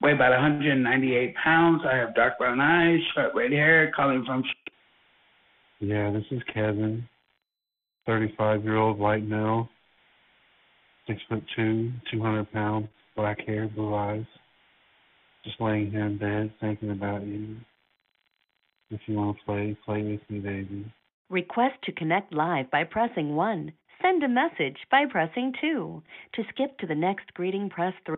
[0.00, 1.82] weigh about 198 pounds.
[1.90, 4.44] I have dark brown eyes, short red hair, calling from.
[5.80, 7.08] Yeah, this is Kevin,
[8.06, 9.68] 35 year old white male,
[11.06, 14.24] six foot two, 200 pounds, black hair, blue eyes.
[15.44, 17.56] Just laying here in bed thinking about you.
[18.90, 20.92] If you want to play, play with me, baby.
[21.30, 23.72] Request to connect live by pressing 1.
[24.02, 26.02] Send a message by pressing 2.
[26.34, 28.16] To skip to the next greeting, press 3.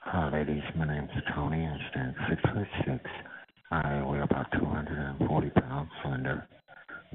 [0.00, 0.62] Hi, ladies.
[0.76, 1.66] My name is Tony.
[1.66, 3.10] I stand six foot six.
[3.72, 6.46] I weigh about 240 pounds, slender,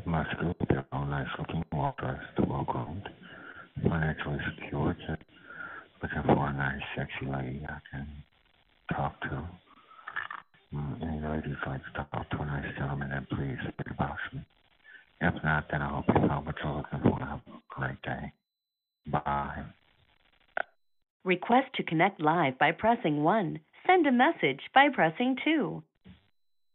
[0.06, 0.54] muscular,
[0.92, 3.08] a nice looking, well dressed, well groomed,
[3.84, 4.94] financially secure.
[5.08, 5.22] Just
[6.04, 8.08] looking for a nice, sexy lady I can
[8.94, 9.48] talk to.
[10.74, 14.42] Mm, any ladies like to talk to a nice gentleman, then please think about me.
[15.22, 17.20] If not, then I hope you found what you're looking for.
[17.20, 18.32] Have a great day.
[19.08, 19.64] Bye.
[21.26, 23.60] Request to connect live by pressing 1.
[23.86, 25.84] Send a message by pressing 2.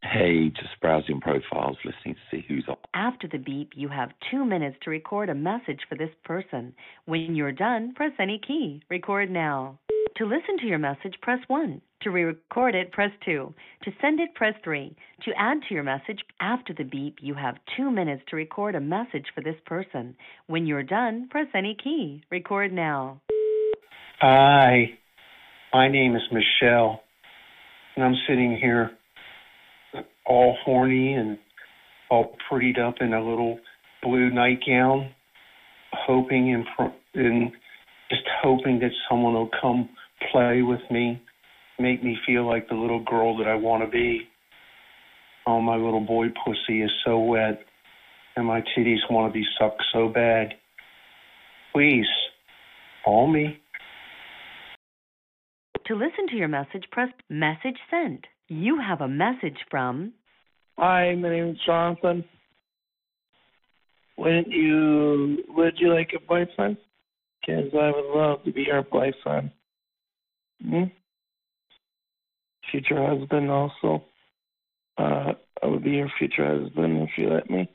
[0.02, 2.76] Hey, just browsing profiles, listening to see who's on.
[2.92, 6.74] After the beep, you have two minutes to record a message for this person.
[7.06, 8.82] When you're done, press any key.
[8.90, 9.78] Record now.
[10.18, 11.80] To listen to your message, press 1.
[12.02, 13.52] To re record it, press 2.
[13.82, 14.94] To send it, press 3.
[15.24, 18.80] To add to your message, after the beep, you have two minutes to record a
[18.80, 20.14] message for this person.
[20.46, 22.22] When you're done, press any key.
[22.30, 23.22] Record now.
[24.20, 24.90] Hi,
[25.72, 27.00] my name is Michelle,
[27.96, 28.92] and I'm sitting here
[30.24, 31.38] all horny and
[32.08, 33.58] all prettied up in a little
[34.00, 35.10] blue nightgown,
[35.92, 37.50] hoping and, and
[38.10, 39.88] just hoping that someone will come
[40.32, 41.22] play with me,
[41.78, 44.22] make me feel like the little girl that I want to be.
[45.46, 47.60] Oh, my little boy pussy is so wet,
[48.36, 50.54] and my titties want to be sucked so bad.
[51.72, 52.06] Please,
[53.04, 53.60] call me.
[55.86, 58.24] To listen to your message, press message sent.
[58.48, 60.12] You have a message from
[60.76, 62.24] Hi, my name is Jonathan.
[64.18, 66.78] Wouldn't you, would you like a boyfriend?
[67.40, 69.52] Because I would love to be your boyfriend.
[70.62, 70.84] Hmm?
[72.70, 74.04] Future husband also.
[74.96, 77.68] Uh, I would be your future husband if you let me.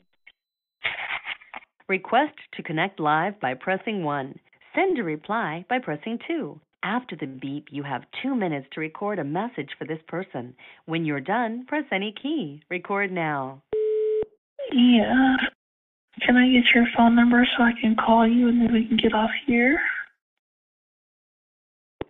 [1.88, 4.38] Request to connect live by pressing 1.
[4.74, 6.60] Send a reply by pressing 2.
[6.82, 10.54] After the beep, you have two minutes to record a message for this person.
[10.86, 12.62] When you're done, press any key.
[12.70, 13.62] Record now.
[14.72, 15.36] Yeah.
[16.22, 18.96] Can I get your phone number so I can call you and then we can
[18.96, 19.80] get off here?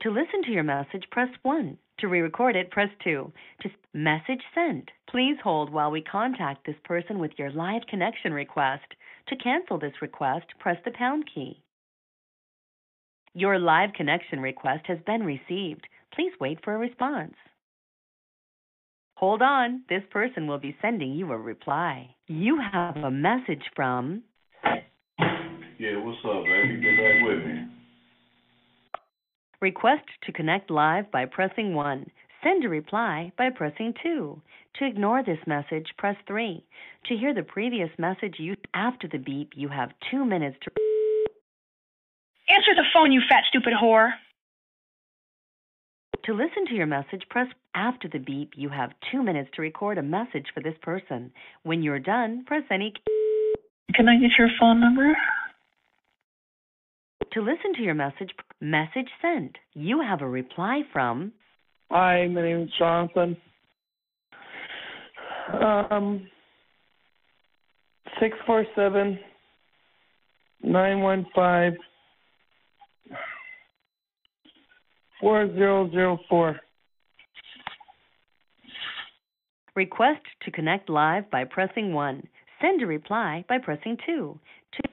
[0.03, 1.77] To listen to your message, press 1.
[1.99, 3.31] To re record it, press 2.
[3.63, 4.91] To message sent.
[5.11, 8.87] Please hold while we contact this person with your live connection request.
[9.29, 11.63] To cancel this request, press the pound key.
[13.35, 15.87] Your live connection request has been received.
[16.15, 17.35] Please wait for a response.
[19.17, 22.09] Hold on, this person will be sending you a reply.
[22.27, 24.23] You have a message from
[25.79, 26.81] Yeah, what's up, baby?
[26.81, 27.80] Get back with me.
[29.61, 32.11] Request to connect live by pressing 1.
[32.43, 34.41] Send a reply by pressing 2.
[34.79, 36.65] To ignore this message, press 3.
[37.07, 40.71] To hear the previous message you after the beep, you have 2 minutes to
[42.49, 44.13] Answer the phone, you fat stupid whore.
[46.25, 48.53] To listen to your message, press after the beep.
[48.57, 51.33] You have 2 minutes to record a message for this person.
[51.65, 52.95] When you're done, press any
[53.95, 55.15] Can I get your phone number?
[57.33, 59.57] To listen to your message, message sent.
[59.75, 61.33] You have a reply from
[61.89, 63.37] Hi, my name is Jonathan.
[65.63, 66.27] Um,
[68.19, 69.19] six four seven
[70.63, 71.75] nine one five
[75.21, 76.59] four zero zero four.
[79.77, 82.27] Request to connect live by pressing 1.
[82.61, 84.39] Send a reply by pressing 2.
[84.73, 84.91] two.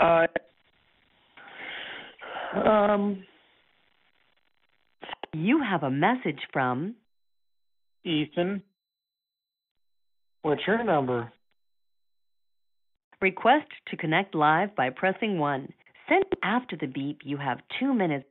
[0.00, 0.26] Uh,
[2.54, 3.24] um,
[5.32, 6.96] you have a message from
[8.04, 8.62] Ethan.
[10.42, 11.32] What's your number?
[13.20, 15.72] Request to connect live by pressing 1.
[16.08, 17.20] Send after the beep.
[17.22, 18.26] You have 2 minutes.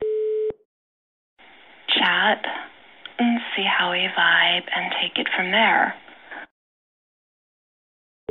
[1.88, 2.44] Chat
[3.18, 5.94] and see how we vibe and take it from there.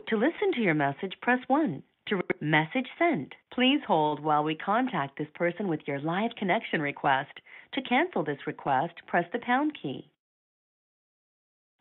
[0.10, 1.84] To listen to your message, press 1.
[2.10, 3.36] To message sent.
[3.54, 7.39] Please hold while we contact this person with your live connection request.
[7.74, 10.10] To cancel this request, press the pound key.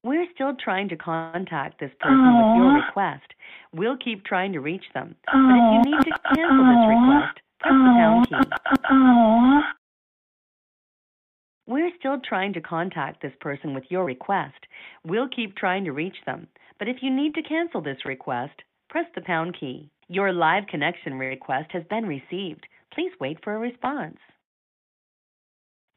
[0.05, 3.33] We're still trying to contact this person with your request.
[3.73, 5.14] We'll keep trying to reach them.
[5.25, 9.62] But if you need to cancel this request, press the pound key.
[11.67, 14.67] We're still trying to contact this person with your request.
[15.05, 16.49] We'll keep trying to reach them.
[16.79, 19.91] But if you need to cancel this request, press the pound key.
[20.11, 22.66] Your live connection request has been received.
[22.94, 24.16] Please wait for a response.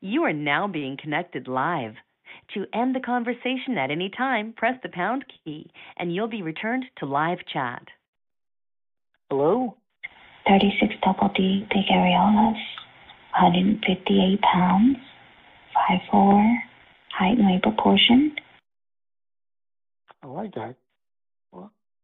[0.01, 1.93] You are now being connected live.
[2.55, 6.85] To end the conversation at any time, press the pound key and you'll be returned
[6.97, 7.83] to live chat.
[9.29, 9.77] Hello?
[10.45, 12.59] 36 double D big areolas,
[13.39, 14.97] 158 pounds,
[16.11, 16.55] 5'4",
[17.17, 18.35] height and weight proportion.
[20.21, 20.75] I like that.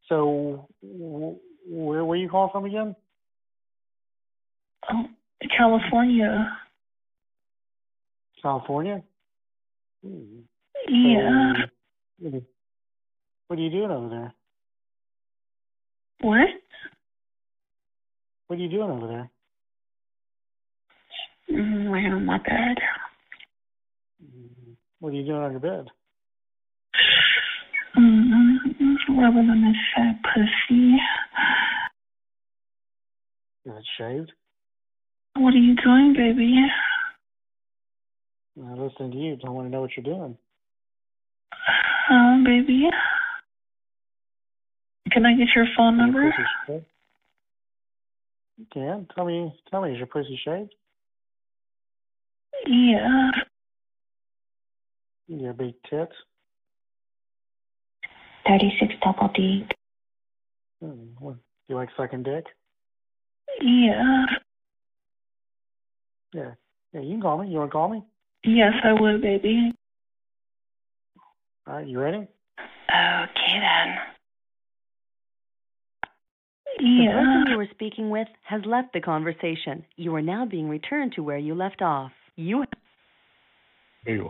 [0.07, 1.35] So, wh-
[1.69, 2.95] where were you calling from again?
[4.91, 5.05] oh,
[5.55, 6.57] California.
[8.41, 9.03] California?
[10.05, 10.39] Hmm.
[10.87, 11.53] Yeah.
[12.21, 12.41] So,
[13.47, 14.33] what are- you doing over there?
[16.21, 16.47] What?
[18.47, 19.31] What are you doing over there?
[21.51, 22.77] Mm, laying on my bed.
[24.99, 25.87] What are you doing on your bed?
[29.07, 30.95] This fat pussy.
[33.65, 34.31] It shaved?
[35.35, 36.55] What are you doing, baby?
[38.59, 39.37] I'm listening to you.
[39.45, 40.37] I want to know what you're doing.
[41.51, 42.89] Huh, baby?
[45.11, 46.33] Can I get your phone number?
[46.67, 46.81] Your?
[48.57, 49.07] You can.
[49.15, 50.73] Tell me, tell me, is your pussy shaved?
[52.65, 53.31] Yeah.
[55.27, 56.13] You got big tits?
[58.47, 59.65] 36 double D.
[60.81, 61.15] Hmm.
[61.19, 61.35] What,
[61.67, 62.45] you like sucking dick?
[63.61, 64.25] Yeah.
[66.33, 66.51] Yeah.
[66.93, 67.49] Yeah, you can call me.
[67.49, 68.03] You want to call me?
[68.43, 69.73] Yes, I would, baby.
[71.67, 72.17] All right, you ready?
[72.17, 73.95] Okay then.
[76.79, 77.07] Yeah.
[77.07, 79.83] The person you were speaking with has left the conversation.
[79.95, 82.11] You are now being returned to where you left off.
[82.35, 82.65] You
[84.05, 84.29] Ew.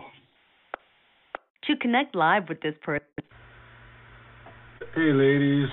[1.66, 3.06] to connect live with this person.
[4.98, 5.70] Hey, ladies.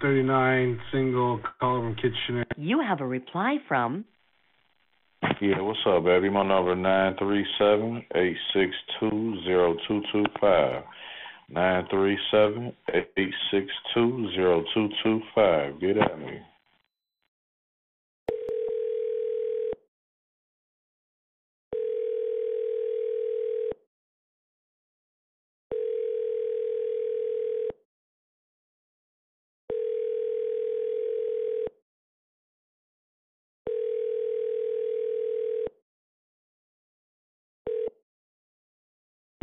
[0.00, 2.46] 39, single, caller from Kitchener.
[2.56, 4.06] You have a reply from
[5.42, 6.30] Yeah, what's up, baby?
[6.30, 10.82] My number nine three seven eight six two zero two two five.
[11.50, 15.78] Nine three seven eight six two zero two two five.
[15.78, 16.40] Get at me.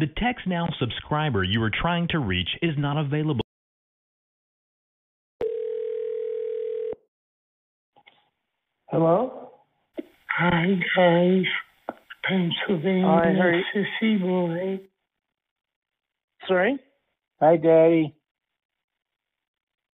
[0.01, 3.45] The TextNow subscriber you are trying to reach is not available.
[8.87, 9.51] Hello?
[10.39, 11.43] Hi, guys.
[12.27, 13.63] Pennsylvania Hi, Harry.
[13.75, 14.79] sissy boy.
[16.47, 16.79] Sorry?
[17.39, 18.15] Hi, Daddy.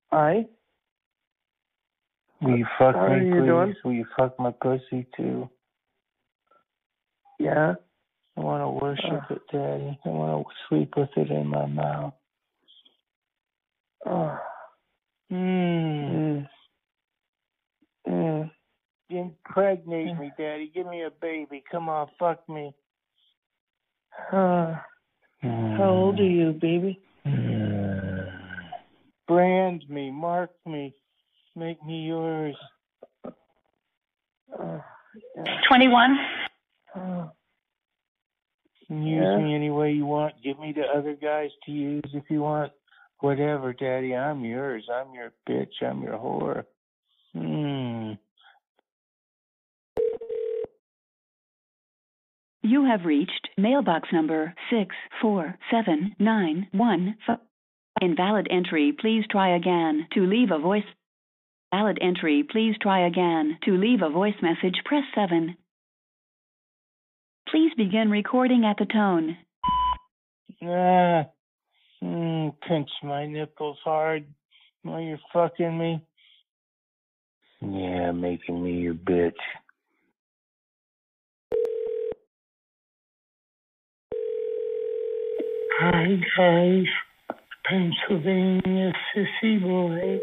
[0.10, 0.46] Hi.
[2.42, 3.46] Will you fuck How are me, you please?
[3.46, 3.76] doing?
[3.84, 5.50] Will you fuck my pussy, too?
[7.40, 7.74] Yeah.
[8.38, 9.34] I want to worship Uh.
[9.34, 10.00] it, Daddy.
[10.06, 12.14] I want to sleep with it in my mouth.
[14.06, 14.40] Oh.
[15.32, 16.48] Mmm.
[18.08, 18.08] Mm.
[18.08, 18.52] Mm.
[19.10, 20.72] Impregnate me, Daddy.
[20.74, 21.64] Give me a baby.
[21.70, 22.74] Come on, fuck me.
[24.32, 24.76] Uh,
[25.42, 27.00] how old are you, baby?
[29.28, 30.94] Brand me, mark me,
[31.56, 32.56] make me yours.
[33.26, 34.80] Uh,
[35.36, 35.62] yeah.
[35.68, 36.18] 21.
[38.90, 39.38] Uh, Use Yeah.
[39.38, 40.42] me any way you want.
[40.42, 42.72] Give me to other guys to use if you want.
[43.20, 44.16] Whatever, Daddy.
[44.16, 44.88] I'm yours.
[44.90, 45.82] I'm your bitch.
[45.82, 46.66] I'm your whore.
[47.34, 48.14] Hmm.
[52.64, 57.18] You have reached mailbox number 64791.
[58.02, 58.92] Invalid entry.
[59.00, 60.08] Please try again.
[60.14, 60.84] To leave a voice
[61.74, 62.44] valid entry.
[62.44, 63.58] Please try again.
[63.66, 65.56] To leave a voice message, press 7.
[67.52, 69.38] Please begin recording at the tone.
[70.64, 71.26] Ah.
[72.02, 72.50] Hmm.
[72.68, 74.26] Pinch my nipples hard
[74.84, 76.02] while you're fucking me.
[77.62, 79.32] Yeah, making me your bitch.
[85.80, 86.86] Hi guys,
[87.66, 90.20] Pennsylvania sissy boy.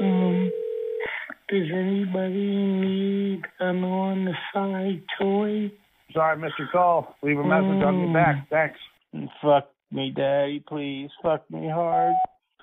[0.00, 0.50] Um,
[1.48, 5.70] does anybody need an on the side toy?
[6.16, 7.14] Sorry, your call.
[7.22, 7.82] Leave a message.
[7.84, 8.48] I'll get back.
[8.48, 8.78] Thanks.
[9.14, 11.10] Mm, Fuck me, daddy, please.
[11.22, 12.14] Fuck me hard.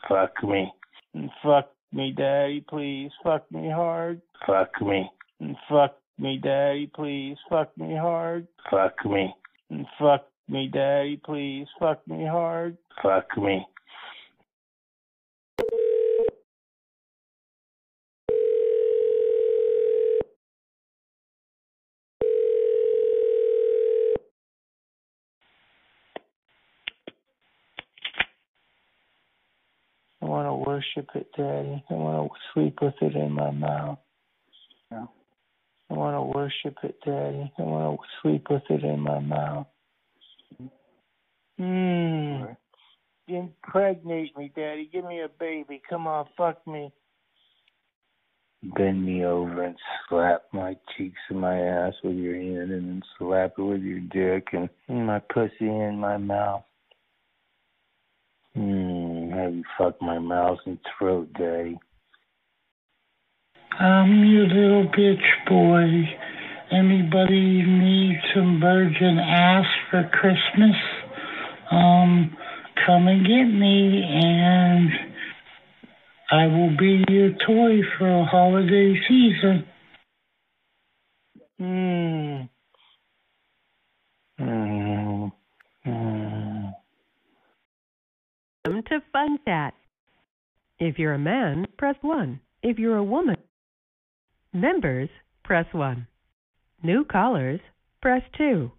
[0.09, 0.73] Fuck me.
[1.15, 3.11] Mm, Fuck me, daddy, please.
[3.23, 4.21] Fuck me hard.
[4.47, 5.07] Fuck me.
[5.39, 7.37] Mm, Fuck me, daddy, please.
[7.47, 8.47] Fuck me hard.
[8.71, 9.35] Fuck me.
[9.99, 11.67] Fuck me, daddy, please.
[11.79, 12.75] Fuck me hard.
[13.03, 13.67] Fuck me.
[30.21, 31.83] I want to worship it, Daddy.
[31.89, 33.99] I want to sleep with it in my mouth.
[34.91, 35.05] Yeah.
[35.89, 37.51] I want to worship it, Daddy.
[37.57, 39.67] I want to sleep with it in my mouth.
[41.59, 42.57] Mmm.
[43.27, 44.89] Impregnate me, Daddy.
[44.91, 45.81] Give me a baby.
[45.87, 46.91] Come on, fuck me.
[48.75, 49.75] Bend me over and
[50.07, 53.99] slap my cheeks and my ass with your hand and then slap it with your
[53.99, 54.69] dick and
[55.05, 56.63] my pussy in my mouth.
[59.43, 61.77] Have you fuck my mouth and throat, Daddy?
[63.77, 65.19] I'm your little bitch
[65.49, 65.85] boy.
[66.71, 70.77] Anybody need some virgin ass for Christmas?
[71.69, 72.37] Um,
[72.85, 74.89] come and get me and
[76.31, 79.65] I will be your toy for a holiday season.
[81.59, 82.43] Hmm.
[84.37, 84.93] Hmm.
[88.65, 89.73] Welcome to Fun Chat.
[90.79, 92.39] If you're a man, press 1.
[92.61, 93.35] If you're a woman,
[94.53, 95.09] members,
[95.43, 96.07] press 1.
[96.81, 97.59] New callers,
[98.01, 98.71] press 2.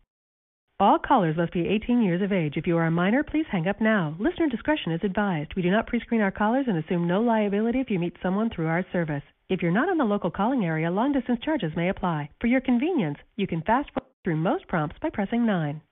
[0.81, 2.55] All callers must be 18 years of age.
[2.57, 4.17] If you are a minor, please hang up now.
[4.19, 5.53] Listener discretion is advised.
[5.55, 8.69] We do not pre-screen our callers and assume no liability if you meet someone through
[8.69, 9.23] our service.
[9.51, 12.31] If you're not in the local calling area, long-distance charges may apply.
[12.41, 15.83] For your convenience, you can fast forward through most prompts by pressing 9.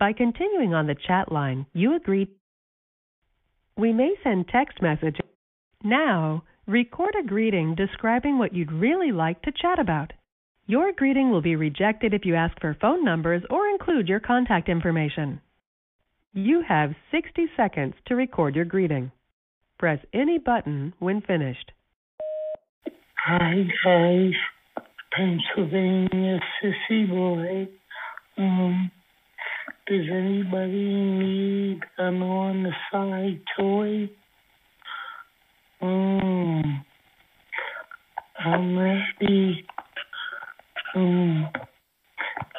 [0.00, 2.28] By continuing on the chat line, you agree
[3.80, 5.26] we may send text messages.
[5.82, 10.12] Now, record a greeting describing what you'd really like to chat about.
[10.66, 14.68] Your greeting will be rejected if you ask for phone numbers or include your contact
[14.68, 15.40] information.
[16.32, 19.10] You have 60 seconds to record your greeting.
[19.78, 21.72] Press any button when finished.
[23.26, 27.68] Hi guys, Pennsylvania sissy boy.
[28.38, 28.90] Um,
[29.90, 34.08] does anybody need an on the side toy?
[38.38, 39.66] I'm ready.
[40.94, 41.48] Um,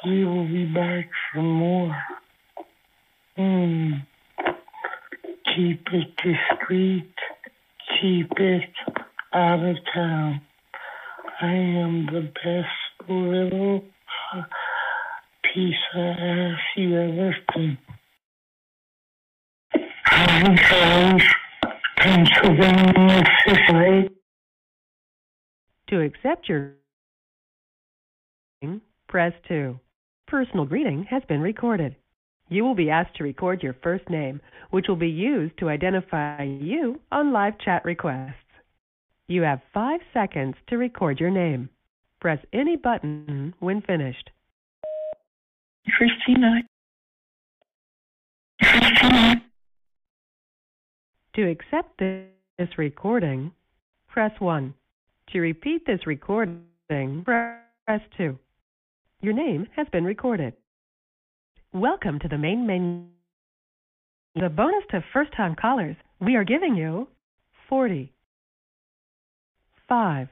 [0.06, 1.96] we will be back for more.
[3.38, 4.06] Um,
[5.56, 7.14] keep it discreet.
[8.02, 8.70] Keep it
[9.34, 10.42] out of town.
[11.42, 13.86] I am the best little
[14.36, 14.80] uh, piece of ass you
[15.24, 15.51] ever seen.
[15.51, 15.51] Hi guys,
[21.97, 24.09] Pennsylvania Sicily.
[25.89, 26.74] To accept your
[29.07, 29.80] press 2.
[30.28, 31.95] Personal greeting has been recorded.
[32.49, 34.41] You will be asked to record your first name,
[34.72, 38.34] which will be used to identify you on live chat requests.
[39.28, 41.70] You have 5 seconds to record your name.
[42.20, 44.32] Press any button when finished.
[45.90, 46.62] Christina.
[51.36, 53.52] To accept this recording,
[54.08, 54.74] press 1.
[55.30, 58.38] To repeat this recording, press 2.
[59.22, 60.54] Your name has been recorded.
[61.74, 63.06] Welcome to the main menu.
[64.36, 67.08] The bonus to first time callers, we are giving you
[67.70, 68.14] 40
[69.88, 70.30] 5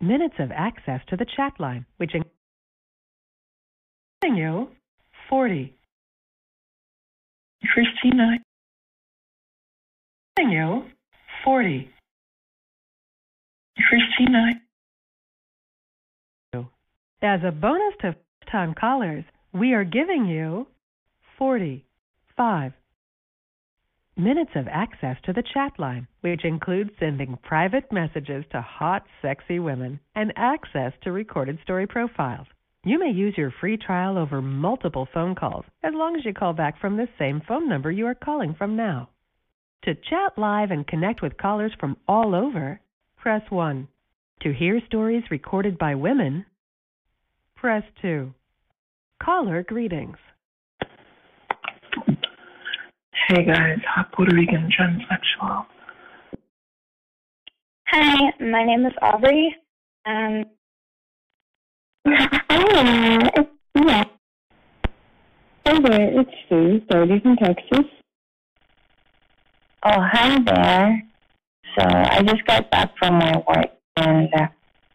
[0.00, 2.41] minutes of access to the chat line, which includes
[4.24, 4.68] you
[5.28, 5.74] 40
[7.72, 8.38] Christina.
[10.38, 10.84] You
[11.44, 11.88] 40.
[13.88, 14.50] Christina.
[17.22, 20.66] As a bonus to first-time callers, we are giving you
[21.38, 22.72] 45
[24.16, 29.60] minutes of access to the chat line, which includes sending private messages to hot, sexy
[29.60, 32.48] women and access to recorded story profiles.
[32.84, 36.52] You may use your free trial over multiple phone calls as long as you call
[36.52, 39.08] back from the same phone number you are calling from now.
[39.84, 42.80] To chat live and connect with callers from all over,
[43.16, 43.86] press 1.
[44.42, 46.44] To hear stories recorded by women,
[47.54, 48.34] press 2.
[49.22, 50.16] Caller greetings.
[53.28, 55.66] Hey guys, hot Puerto Rican transsexual.
[57.86, 59.54] Hi, my name is Aubrey.
[60.04, 60.44] Um,
[62.06, 63.28] hi,
[63.74, 64.04] yeah.
[65.64, 67.86] Hey there, it's Sue, 30 from Texas.
[69.84, 71.02] Oh, hi there.
[71.78, 74.46] So I just got back from my work, and uh,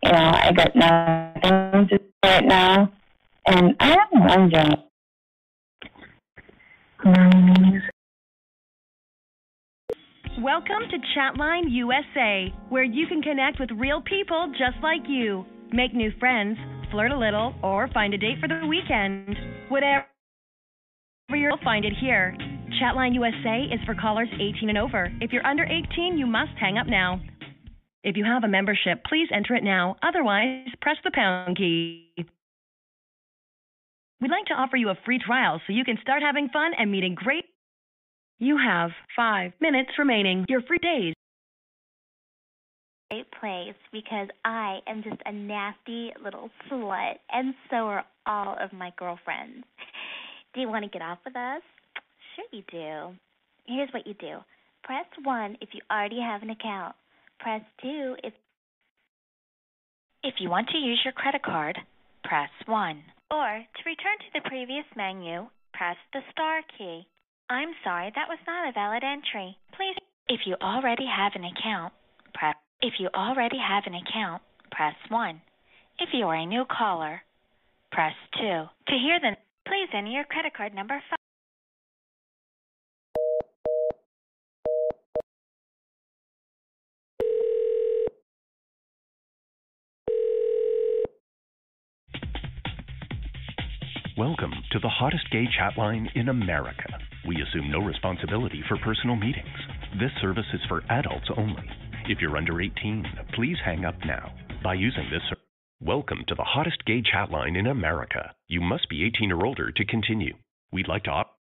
[0.04, 2.92] you know I got nothing to do right now,
[3.48, 3.96] and I.
[4.12, 4.36] My
[7.30, 7.82] name is
[10.40, 15.46] Welcome to Chatline USA, where you can connect with real people just like you.
[15.74, 16.58] Make new friends,
[16.92, 19.36] flirt a little, or find a date for the weekend.
[19.70, 20.06] Whatever
[21.36, 22.36] you'll find it here.
[22.82, 25.12] Chatline USA is for callers 18 and over.
[25.20, 27.22] If you're under 18, you must hang up now.
[28.04, 29.98] If you have a membership, please enter it now.
[30.02, 32.14] Otherwise, press the pound key.
[34.22, 36.92] We'd like to offer you a free trial so you can start having fun and
[36.92, 37.46] meeting great.
[38.40, 40.46] You have five minutes remaining.
[40.48, 41.14] Your free days.
[43.10, 48.74] Great place because I am just a nasty little slut, and so are all of
[48.74, 49.66] my girlfriends.
[50.54, 51.62] Do you want to get off with us?
[52.36, 53.16] Sure, you do.
[53.66, 54.38] Here's what you do
[54.84, 56.96] press 1 if you already have an account,
[57.40, 58.34] press 2 if.
[60.24, 61.78] If you want to use your credit card,
[62.24, 63.04] press 1.
[63.32, 67.06] Or to return to the previous menu, press the star key.
[67.50, 69.56] I'm sorry, that was not a valid entry.
[69.76, 69.96] Please.
[70.30, 71.94] If you already have an account,
[72.34, 75.42] press If you already have an account, press 1.
[75.98, 77.24] If you are a new caller,
[77.92, 78.40] press 2.
[78.40, 81.18] To hear the Please enter your credit card number 5.
[94.16, 96.86] Welcome to the hottest gay chat line in America.
[97.28, 99.48] We assume no responsibility for personal meetings.
[100.00, 101.68] This service is for adults only.
[102.10, 103.04] If you're under 18,
[103.34, 104.34] please hang up now.
[104.64, 105.38] By using this
[105.82, 108.34] Welcome to the hottest gay chat line in America.
[108.48, 110.34] You must be 18 or older to continue.
[110.72, 111.38] We'd like to op-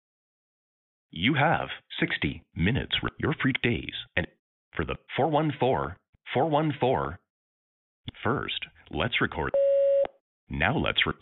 [1.09, 1.69] You have
[2.01, 4.27] 60 minutes for your free days and
[4.75, 5.95] for the 414
[6.33, 7.17] 414
[8.21, 9.53] First, let's record.
[10.49, 11.13] Now let's re-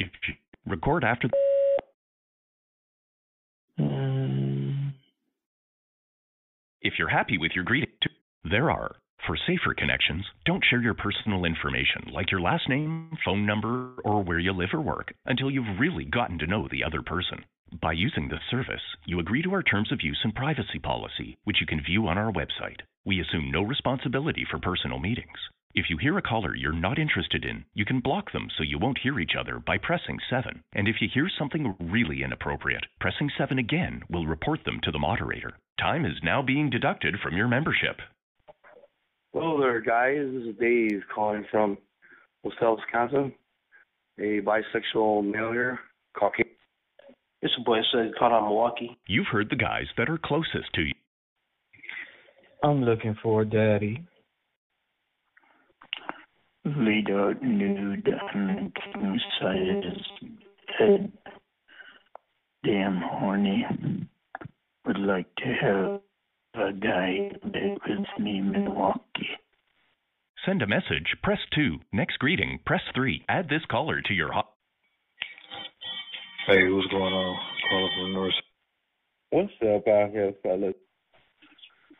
[0.65, 1.29] record after
[3.79, 4.91] mm.
[6.81, 7.91] If you're happy with your greeting,
[8.43, 8.95] there are.
[9.25, 14.23] For safer connections, don't share your personal information like your last name, phone number, or
[14.23, 17.43] where you live or work until you've really gotten to know the other person.
[17.81, 21.59] By using this service, you agree to our terms of use and privacy policy, which
[21.59, 22.81] you can view on our website.
[23.03, 25.39] We assume no responsibility for personal meetings.
[25.73, 28.77] If you hear a caller you're not interested in, you can block them so you
[28.77, 30.61] won't hear each other by pressing 7.
[30.73, 34.99] And if you hear something really inappropriate, pressing 7 again will report them to the
[34.99, 35.57] moderator.
[35.79, 37.99] Time is now being deducted from your membership.
[39.37, 40.25] Hello there, guys.
[40.31, 41.77] This is Dave calling from
[42.45, 43.33] West Allis, Wisconsin.
[44.17, 45.77] A bisexual male here,
[46.17, 46.53] Caucasian.
[47.41, 48.97] It's a boy said caught out Milwaukee.
[49.07, 50.93] You've heard the guys that are closest to you.
[52.63, 54.07] I'm looking for a daddy.
[56.63, 59.83] Laid out nude on king size
[60.79, 61.11] bed.
[62.63, 63.65] Damn horny.
[64.85, 65.99] Would like to have
[66.57, 69.29] a guy that with me in Milwaukee.
[70.45, 71.77] Send a message, press 2.
[71.91, 73.25] Next greeting, press 3.
[73.27, 74.51] Add this caller to your hot.
[76.47, 77.39] Hey, what's going on?
[77.69, 78.33] Calling from North.
[79.31, 80.75] What's up out here, fellas?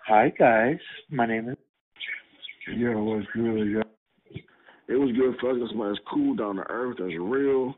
[0.07, 0.77] Hi, guys.
[1.09, 1.57] My name is.
[2.77, 4.41] Yeah, what's good, yeah?
[4.87, 5.57] It was good for us.
[5.57, 7.73] Got somebody that's cool, down to earth, that's real.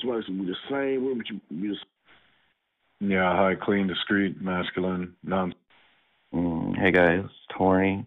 [0.00, 1.76] Somebody that's be the same way, but you be the
[3.14, 5.54] Yeah, high, clean, discreet, masculine, non.
[6.78, 7.24] Hey guys,
[7.56, 8.04] Tori.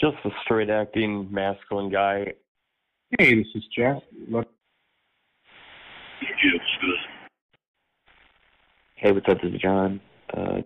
[0.00, 2.32] Just a straight acting masculine guy.
[3.18, 4.02] Hey, this is Jeff.
[4.26, 4.48] Look,
[8.96, 9.42] Hey, what's up?
[9.42, 10.00] This is John.
[10.32, 10.62] Uh,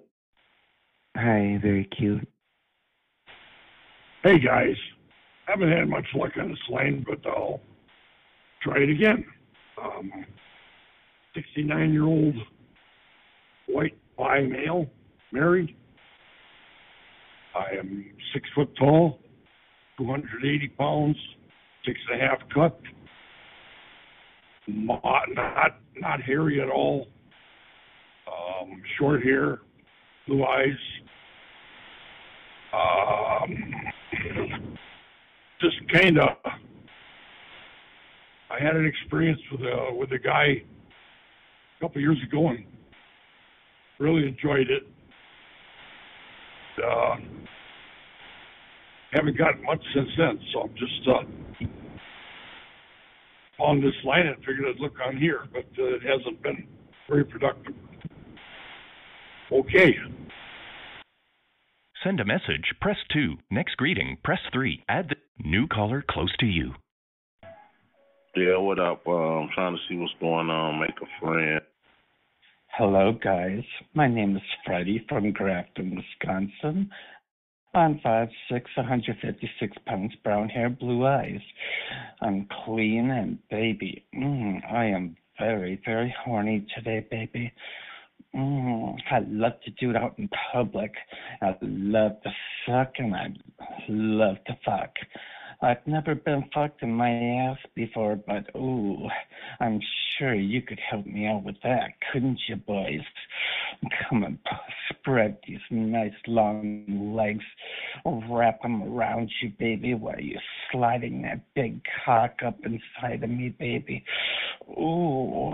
[1.16, 2.28] hi, very cute.
[4.22, 4.76] Hey guys,
[5.46, 7.60] haven't had much luck on this lane, but I'll
[8.62, 9.24] try it again.
[9.82, 10.24] Um,
[11.34, 12.36] 69 year old
[13.66, 14.88] white bi male,
[15.32, 15.74] married.
[17.54, 19.18] I am six foot tall,
[19.98, 21.16] 280 pounds,
[21.84, 22.78] six and a half cut,
[24.66, 25.28] not
[25.98, 27.08] not, hairy at all,
[28.26, 29.60] um, short hair,
[30.26, 30.68] blue eyes.
[32.72, 33.74] Um,
[35.60, 36.28] just kind of.
[38.50, 40.62] I had an experience with a with a guy
[41.76, 42.64] a couple years ago and
[43.98, 44.86] really enjoyed it.
[46.78, 47.16] Uh,
[49.12, 51.22] haven't gotten much since then, so I'm just uh,
[53.62, 56.66] on this line and figured I'd look on here, but uh, it hasn't been
[57.08, 57.74] very productive.
[59.50, 59.94] Okay.
[62.02, 63.36] Send a message, press 2.
[63.50, 64.84] Next greeting, press 3.
[64.88, 66.74] Add the new caller close to you.
[68.36, 69.02] Yeah, what up?
[69.06, 70.78] Uh, I'm trying to see what's going on.
[70.78, 71.60] Make a friend.
[72.78, 73.62] Hello, guys.
[73.94, 76.90] My name is Freddie from Grafton, Wisconsin.
[77.72, 81.40] I'm 5'6", 156 pounds, brown hair, blue eyes.
[82.20, 84.04] I'm clean and baby.
[84.14, 87.50] Mm, I am very, very horny today, baby.
[88.34, 90.92] Mm, I love to do it out in public.
[91.40, 92.30] I love to
[92.66, 93.28] suck and I
[93.88, 94.92] love to fuck.
[95.62, 99.08] I've never been fucked in my ass before, but ooh,
[99.60, 99.80] I'm
[100.18, 103.00] sure you could help me out with that, couldn't you, boys?
[104.08, 104.38] Come and
[104.90, 107.44] spread these nice long legs,
[108.30, 110.40] wrap them around you, baby, while you're
[110.70, 114.04] sliding that big cock up inside of me, baby.
[114.70, 115.52] Ooh.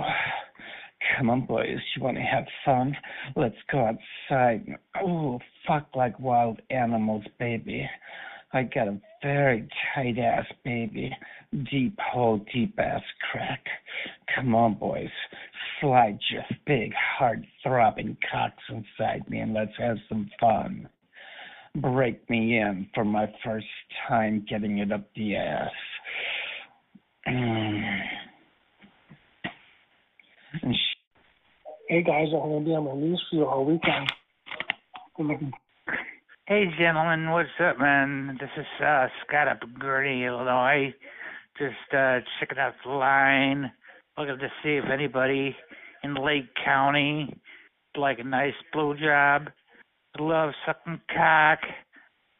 [1.17, 1.79] Come on, boys.
[1.97, 2.97] You want to have fun?
[3.35, 3.87] Let's go
[4.31, 4.67] outside.
[5.03, 7.89] Ooh, fuck like wild animals, baby.
[8.55, 11.11] I got a very tight ass baby.
[11.71, 13.65] Deep hole, deep ass crack.
[14.35, 15.09] Come on, boys.
[15.81, 20.89] Slide your big, hard throbbing cocks inside me and let's have some fun.
[21.77, 23.67] Break me in for my first
[24.07, 25.71] time getting it up the ass.
[27.27, 28.01] Mm.
[31.89, 34.13] Hey guys, I'm gonna be on my knees for you all weekend.
[35.19, 35.53] I'm looking
[36.49, 38.37] Hey, gentlemen, what's up, man?
[38.41, 40.93] This is uh, Scott up in Gurnee, Illinois.
[41.57, 43.71] Just uh, checking out the line,
[44.19, 45.55] looking to see if anybody
[46.03, 47.29] in Lake County
[47.95, 49.53] would like a nice blowjob.
[50.19, 51.61] Love sucking cock.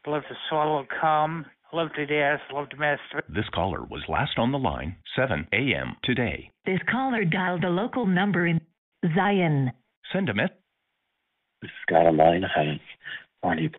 [0.05, 1.45] Love to swallow cum.
[1.71, 2.41] Love to dance.
[2.51, 3.33] Love to masturbate.
[3.33, 5.95] This caller was last on the line 7 a.m.
[6.03, 6.51] today.
[6.65, 8.59] This caller dialed a local number in
[9.15, 9.71] Zion.
[10.11, 10.51] Send a message.
[11.83, 12.43] Scott on line.
[12.53, 12.81] Hi.
[13.41, 13.71] Morning.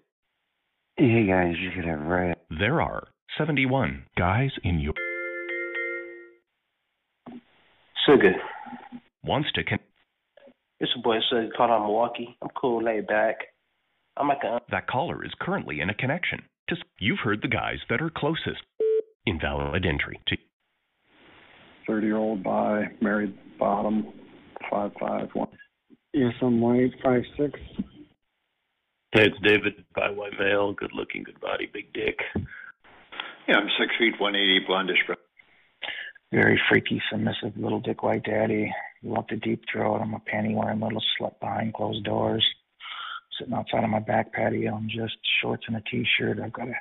[0.96, 2.36] Hey guys, you could have right.
[2.60, 4.94] There are 71 guys in your.
[8.06, 8.34] Sugar.
[9.24, 9.80] Wants to con-
[10.78, 12.36] It's a boy Sugar called out Milwaukee.
[12.40, 13.38] I'm cool, laid back.
[14.16, 16.42] I'm like a That caller is currently in a connection.
[16.70, 18.62] Just you've heard the guys that are closest.
[19.26, 20.20] Invalid entry.
[20.28, 20.36] To
[21.88, 24.12] 30 year old bi, married, bottom,
[24.70, 25.48] five five one.
[26.12, 27.58] Yes, I'm white, five six.
[29.14, 32.18] Hey, it's David, bi white male, good looking, good body, big dick.
[33.46, 35.18] Yeah, I'm six feet, 180, blondish brown.
[36.32, 38.74] Very freaky, submissive little dick white daddy.
[39.04, 40.00] Love to deep throat.
[40.02, 42.44] I'm a panty wearing little slut behind closed doors.
[43.38, 46.40] Sitting outside on my back patio in just shorts and a t-shirt.
[46.40, 46.74] I've got a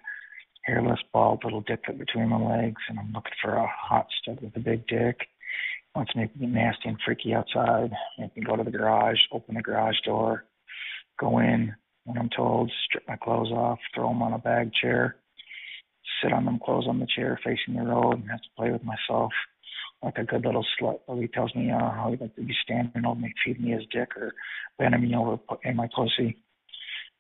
[0.64, 4.40] hairless, bald little dick fit between my legs, and I'm looking for a hot stud
[4.42, 5.28] with a big dick.
[5.96, 7.92] Wants me to get nasty and freaky outside.
[8.18, 10.46] Make me go to the garage, open the garage door,
[11.20, 11.76] go in
[12.06, 15.16] when I'm told, strip my clothes off, throw them on a bag chair,
[16.22, 18.84] sit on them clothes on the chair facing the road, and have to play with
[18.84, 19.32] myself
[20.04, 21.00] like a good little slut.
[21.08, 23.72] But he tells me uh, how he'd like to be standing over me, feeding me
[23.72, 24.34] his dick, or
[24.78, 26.38] bending me over in my pussy.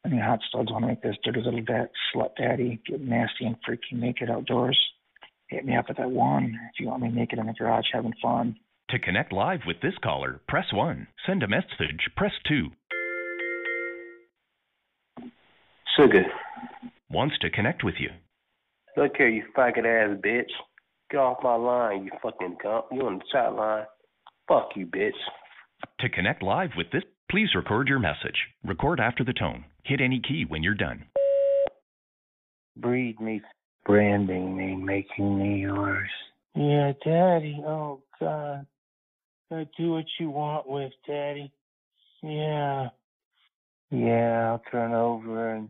[0.05, 3.55] Mean, hot studs want to make this dirty little da- slut daddy get nasty and
[3.65, 4.77] freaky naked outdoors.
[5.47, 8.13] Hit me up at that one if you want me naked in the garage having
[8.21, 8.57] fun.
[8.89, 11.07] To connect live with this caller, press 1.
[11.25, 12.69] Send a message, press 2.
[15.97, 16.25] Sugar.
[17.09, 18.09] Wants to connect with you.
[18.97, 20.49] Look here, you faggot ass bitch.
[21.11, 22.85] Get off my line, you fucking cunt.
[22.91, 23.85] You on the chat line.
[24.47, 25.11] Fuck you, bitch.
[25.99, 28.37] To connect live with this, please record your message.
[28.63, 29.65] Record after the tone.
[29.83, 31.05] Hit any key when you're done.
[32.77, 33.41] Breed me,
[33.85, 36.09] branding me, making me yours.
[36.55, 37.61] Yeah, Daddy.
[37.65, 38.65] Oh God.
[39.51, 41.51] I do what you want with, Daddy.
[42.23, 42.89] Yeah.
[43.91, 45.69] Yeah, I'll turn over and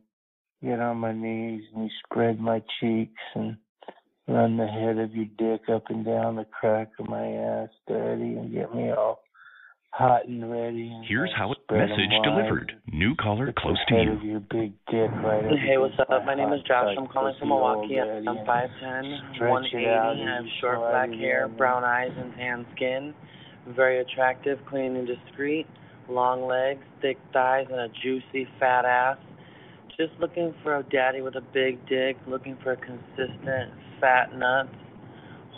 [0.64, 3.57] get on my knees and you spread my cheeks and
[4.28, 8.36] run the head of your dick up and down the crack of my ass, daddy,
[8.38, 9.20] and get me all
[9.91, 10.89] hot and ready.
[10.89, 12.74] And Here's how it spread 'em message delivered.
[12.91, 14.11] New caller Put close the to you.
[14.14, 16.09] of your big dick right Hey, what's up?
[16.26, 16.95] My name is hot, Josh.
[16.95, 17.95] tight I'm calling from Milwaukee.
[17.95, 19.88] daddy, I'm and 5'10", 180.
[19.88, 23.14] I and have short black hair, brown eyes, and tan skin.
[23.68, 25.68] Very attractive, clean and discreet.
[26.09, 29.18] Long legs, thick thighs, and a juicy fat ass.
[29.98, 32.18] Just looking for a daddy with a big dick.
[32.28, 33.72] Looking for a consistent
[34.02, 34.70] fat nuts.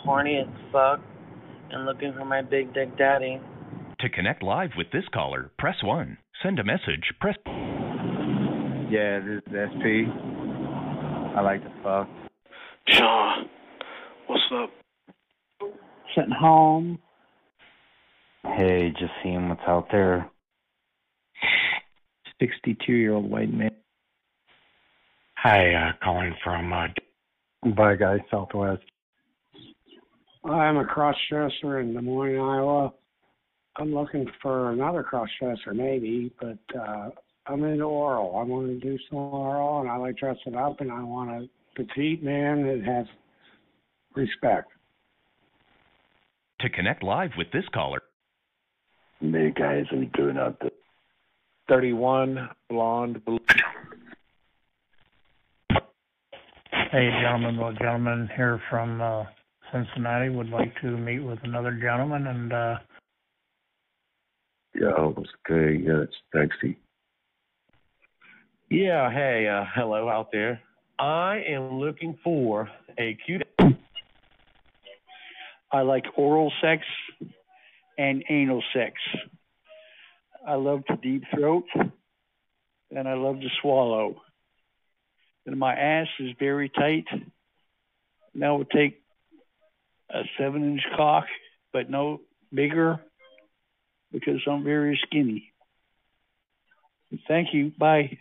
[0.04, 1.00] Horny as fuck.
[1.70, 3.40] And looking for my big dick daddy.
[4.00, 6.18] To connect live with this caller, press 1.
[6.42, 7.36] Send a message, press
[8.90, 10.04] Yeah, this is SP.
[11.34, 12.08] I like to fuck.
[12.88, 13.48] Sean,
[14.26, 14.70] what's up?
[16.14, 16.98] Sitting home.
[18.44, 20.30] Hey, just seeing what's out there.
[22.38, 23.70] 62 year old white man.
[25.48, 26.88] Hi, uh, calling from, uh,
[27.76, 28.82] Bye, guys, Southwest.
[30.44, 32.92] I'm a cross dresser in Des Moines, Iowa.
[33.76, 37.10] I'm looking for another cross dresser, maybe, but uh,
[37.46, 38.36] I'm into oral.
[38.36, 41.48] I want to do some oral, and I like dressing up, and I want a
[41.76, 43.06] petite man that has
[44.16, 44.72] respect.
[46.58, 48.02] to connect live with this caller.
[49.20, 50.72] Hey, guys, I'm doing out the
[51.68, 53.38] 31, blonde, blue.
[56.96, 59.24] Hey, gentlemen, well, gentleman here from uh,
[59.70, 62.76] Cincinnati would like to meet with another gentleman, and uh,
[64.74, 65.84] Yo, what's good?
[65.84, 66.78] Yeah, it's sexy.
[68.70, 70.62] Yeah, hey, uh, hello out there.
[70.98, 73.42] I am looking for a cute.
[75.70, 76.82] I like oral sex
[77.98, 78.94] and anal sex.
[80.48, 81.64] I love to deep throat
[82.90, 84.22] and I love to swallow.
[85.46, 87.04] And my ass is very tight.
[88.34, 89.00] And I would take
[90.10, 91.24] a seven inch cock,
[91.72, 92.20] but no
[92.52, 93.00] bigger
[94.12, 95.52] because I'm very skinny.
[97.28, 97.72] Thank you.
[97.78, 98.18] Bye.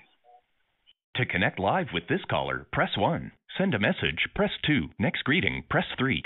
[1.16, 3.32] To connect live with this caller, press 1.
[3.58, 4.90] Send a message, press 2.
[5.00, 6.22] Next greeting, press 3.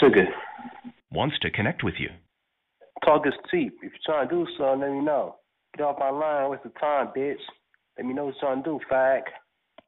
[0.00, 0.26] Sugar,
[1.10, 2.08] Wants to connect with you.
[3.04, 3.74] talk is cheap.
[3.82, 5.36] If you're trying to do something, let me know.
[5.76, 6.50] Get off my line.
[6.50, 7.36] Waste the time, bitch.
[8.02, 9.22] Let me know what you're trying to do, fag.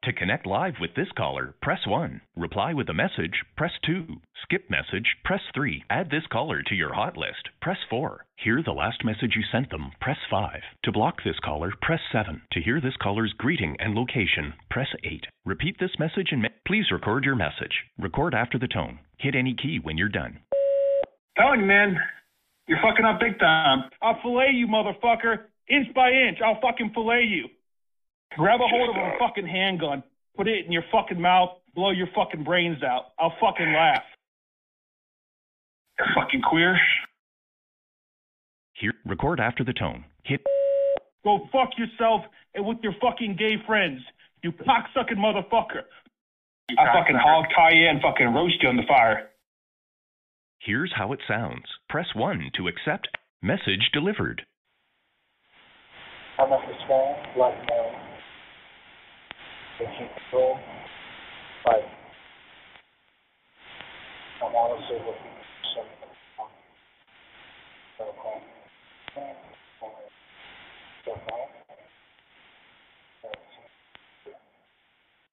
[0.05, 2.21] To connect live with this caller, press 1.
[2.37, 4.05] Reply with a message, press 2.
[4.41, 5.83] Skip message, press 3.
[5.89, 8.23] Add this caller to your hot list, press 4.
[8.37, 10.61] Hear the last message you sent them, press 5.
[10.85, 12.41] To block this caller, press 7.
[12.53, 15.25] To hear this caller's greeting and location, press 8.
[15.43, 17.83] Repeat this message and me- please record your message.
[17.99, 18.99] Record after the tone.
[19.17, 20.39] Hit any key when you're done.
[21.37, 21.97] Telling you, man,
[22.67, 23.89] you're fucking up big time.
[24.01, 26.37] I'll fillet you, motherfucker, inch by inch.
[26.41, 27.49] I'll fucking fillet you.
[28.37, 30.03] Grab a hold of a fucking handgun,
[30.35, 33.13] put it in your fucking mouth, blow your fucking brains out.
[33.17, 34.03] I'll fucking laugh.
[35.97, 36.77] You're fucking queer.
[38.73, 40.03] Here, record after the tone.
[40.23, 40.41] Hit
[41.23, 42.21] Go fuck yourself
[42.53, 44.01] and with your fucking gay friends.
[44.43, 45.83] You cocksucking motherfucker.
[46.77, 49.29] I fucking hog tie you and fucking roast you on the fire.
[50.59, 51.65] Here's how it sounds.
[51.89, 53.07] Press 1 to accept.
[53.41, 54.43] Message delivered.
[56.37, 57.91] I'm a small black male.
[59.77, 60.57] Control.
[64.41, 65.85] I'm looking for.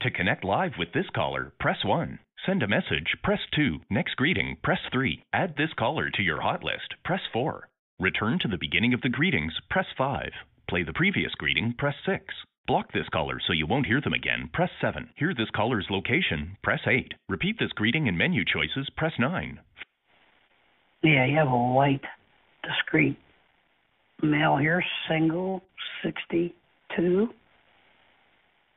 [0.00, 2.18] To connect live with this caller, press 1.
[2.44, 3.82] Send a message, press 2.
[3.88, 5.24] Next greeting, press 3.
[5.32, 7.68] Add this caller to your hot list, press 4.
[8.00, 10.32] Return to the beginning of the greetings, press 5.
[10.68, 12.34] Play the previous greeting, press 6.
[12.66, 15.10] Block this caller so you won't hear them again, press 7.
[15.16, 17.12] Hear this caller's location, press 8.
[17.28, 19.58] Repeat this greeting and menu choices, press 9.
[21.02, 22.04] Yeah, you have a white,
[22.62, 23.18] discreet
[24.22, 25.62] male here, single,
[26.04, 27.28] 62.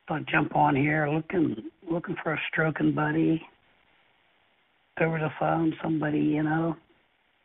[0.08, 1.56] I'll jump on here looking
[1.88, 3.40] looking for a stroking buddy
[5.00, 6.76] over the phone, somebody, you know,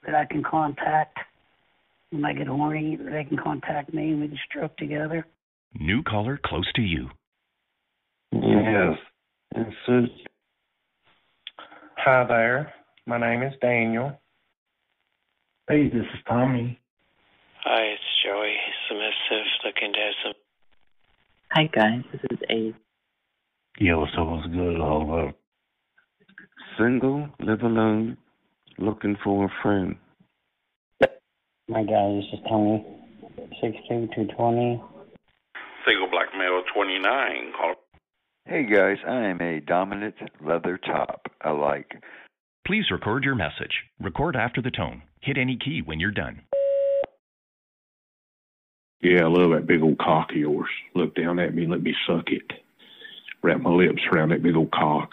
[0.05, 1.17] that I can contact
[2.11, 5.25] when I get horny, they can contact me and we can stroke together.
[5.79, 7.09] New caller close to you.
[8.31, 8.97] Yes.
[9.55, 10.09] This is.
[11.97, 12.73] Hi there.
[13.05, 14.19] My name is Daniel.
[15.69, 16.79] Hey, this is Tommy.
[17.63, 18.55] Hi, it's Joey,
[18.87, 20.33] submissive, looking to have some.
[21.51, 22.75] Hi guys, this is Abe.
[23.77, 24.27] Yo, what's up?
[24.27, 24.77] What's good?
[24.77, 25.35] Hold up.
[26.77, 28.17] Single, live alone,
[28.77, 29.95] looking for a friend.
[31.67, 32.85] My guy, this is Tony.
[33.61, 34.81] Six two two twenty.
[35.85, 37.53] Single black male 29.
[37.57, 37.75] Call.
[38.45, 40.15] Hey guys, I am a dominant
[40.45, 41.27] leather top.
[41.41, 41.91] I like.
[42.65, 43.83] Please record your message.
[43.99, 45.01] Record after the tone.
[45.21, 46.41] Hit any key when you're done.
[49.01, 50.69] Yeah, I love that big old cock of yours.
[50.93, 52.51] Look down at me and let me suck it.
[53.41, 55.09] Wrap my lips around that big old cock.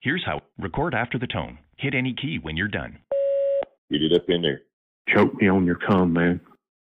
[0.00, 0.42] Here's how.
[0.58, 1.58] Record after the tone.
[1.76, 2.98] Hit any key when you're done.
[3.90, 4.62] Get it up in there.
[5.14, 6.40] Choke me on your cum, man.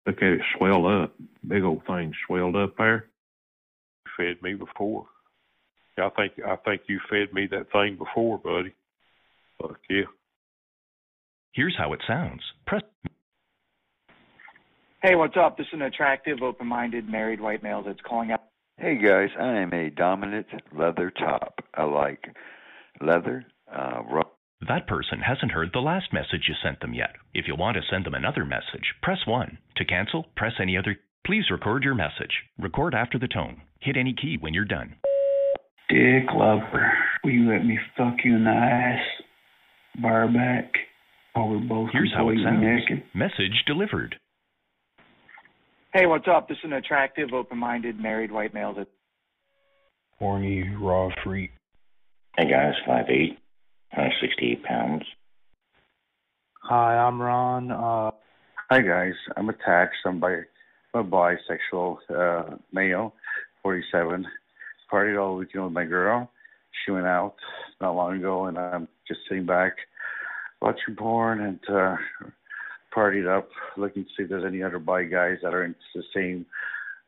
[0.07, 1.14] Look at it swell up.
[1.46, 3.07] Big old thing swelled up there.
[4.16, 5.07] Fed me before.
[5.98, 8.72] I think I think you fed me that thing before, buddy.
[9.61, 10.03] Fuck yeah.
[11.53, 12.40] Here's how it sounds.
[12.66, 12.82] Press.
[15.03, 15.59] Hey, what's up?
[15.59, 18.42] This is an attractive, open-minded, married white male that's calling out.
[18.78, 20.46] Hey guys, I am a dominant
[20.76, 21.61] leather top.
[21.74, 22.24] I like
[23.00, 24.22] leather, uh, ru-
[24.68, 27.16] That person hasn't heard the last message you sent them yet.
[27.34, 29.58] If you want to send them another message, press 1.
[29.76, 30.96] To cancel, press any other.
[31.26, 32.44] Please record your message.
[32.58, 33.62] Record after the tone.
[33.80, 34.96] Hit any key when you're done.
[35.88, 36.92] Dick lover,
[37.24, 39.00] will you let me fuck you in the ass?
[40.00, 40.72] Bar back.
[41.34, 42.62] While we're both Here's how it sounds.
[42.62, 43.02] naked.
[43.14, 44.16] Message delivered.
[45.92, 46.48] Hey, what's up?
[46.48, 48.88] This is an attractive, open-minded, married white male that's
[50.18, 51.50] Horny, raw freak.
[52.38, 53.36] Hey guys, 5'8",
[53.95, 55.05] 168 pounds.
[56.62, 57.70] Hi, I'm Ron.
[57.70, 58.11] Uh,
[58.70, 59.97] Hi guys, I'm attached.
[60.07, 60.36] I'm bi,
[60.95, 63.12] I'm a bisexual uh, male,
[63.62, 64.26] 47.
[64.90, 66.30] Partied all weekend with my girl.
[66.84, 67.34] She went out
[67.82, 69.72] not long ago, and I'm just sitting back
[70.62, 71.97] watching porn and uh,
[72.97, 76.03] partied up, looking to see if there's any other bi guys that are into the
[76.14, 76.47] same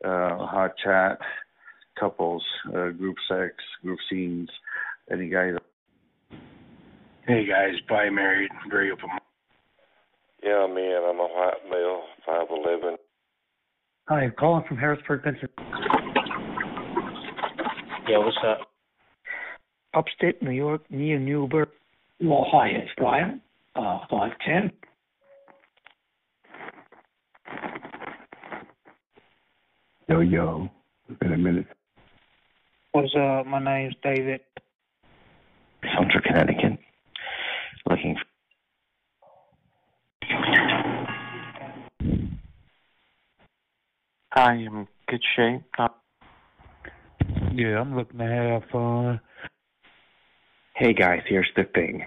[0.03, 1.17] uh, hot chat,
[1.99, 4.49] couples, uh, group sex, group scenes,
[5.11, 5.55] any guys.
[7.27, 9.09] Hey guys, bi married, very open.
[10.43, 12.97] Yeah, man, I'm a white male, 5'11".
[14.09, 15.71] Hi, I'm calling from Harrisburg, Pennsylvania.
[18.07, 18.67] Yeah, what's up?
[19.95, 21.69] Upstate New York, near Newburgh.
[22.21, 23.41] Well, hi, it's Brian.
[23.75, 24.71] Uh, 5'10".
[30.07, 30.69] yo, yo.
[31.09, 31.65] It's been a minute.
[32.91, 33.47] What's up?
[33.47, 34.41] My name's David.
[35.97, 36.77] Central Connecticut.
[37.87, 38.15] Looking
[44.35, 45.61] I am in good shape.
[45.79, 45.87] Uh,
[47.53, 49.21] Yeah, I'm looking to have fun.
[50.75, 52.05] Hey guys, here's the thing.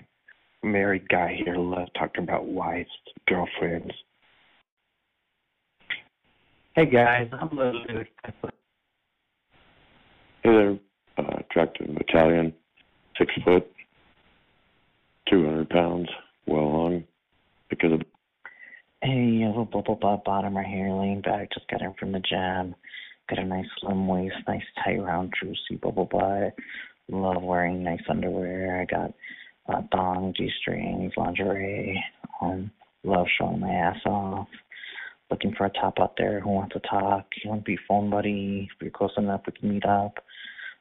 [0.63, 2.91] Married guy here love talking about wives,
[3.27, 3.93] girlfriends.
[6.75, 8.09] Hey guys, I'm a Little Dude.
[8.23, 8.51] Hey
[10.45, 10.79] there,
[11.17, 12.53] uh, attractive Italian,
[13.17, 13.67] six foot,
[15.31, 16.09] 200 pounds,
[16.47, 17.05] well hung,
[17.71, 18.03] because of
[19.01, 22.11] Hey, you have a bubble butt bottom right here, laying back, just got in from
[22.11, 22.75] the gym.
[23.31, 26.55] Got a nice slim waist, nice tight round juicy bubble butt.
[27.09, 28.81] Love wearing nice underwear.
[28.81, 29.15] I got
[29.69, 32.03] uh, thong, G-strings, lingerie.
[32.43, 32.73] Um,
[33.05, 34.49] love showing my ass off.
[35.31, 37.27] Looking for a top out there who wants to talk.
[37.45, 38.69] You want to be phone buddy?
[38.75, 40.15] If you're close enough, we can meet up.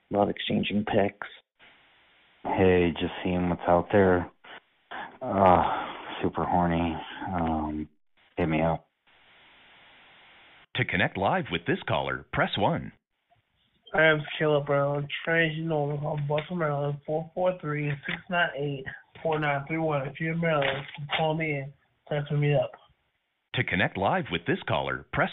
[0.09, 1.28] Love exchanging pics.
[2.43, 4.28] Hey, just seeing what's out there.
[5.22, 5.86] Uh,
[6.24, 6.97] super horny.
[7.32, 7.88] Um,
[8.38, 8.88] hit me up.
[10.76, 12.92] To connect live with this caller, press 1.
[13.94, 16.98] I am Caleb Brown, transgender from Baltimore, Maryland,
[19.26, 20.08] 443-698-4931.
[20.08, 20.86] If you're in Maryland,
[21.16, 21.72] call me in.
[22.10, 22.72] Text me up.
[23.56, 25.32] To connect live with this caller, press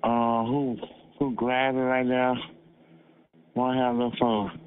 [0.04, 0.76] Uh, who
[1.18, 2.34] who grabbing right now?
[3.56, 4.60] Want to have a phone.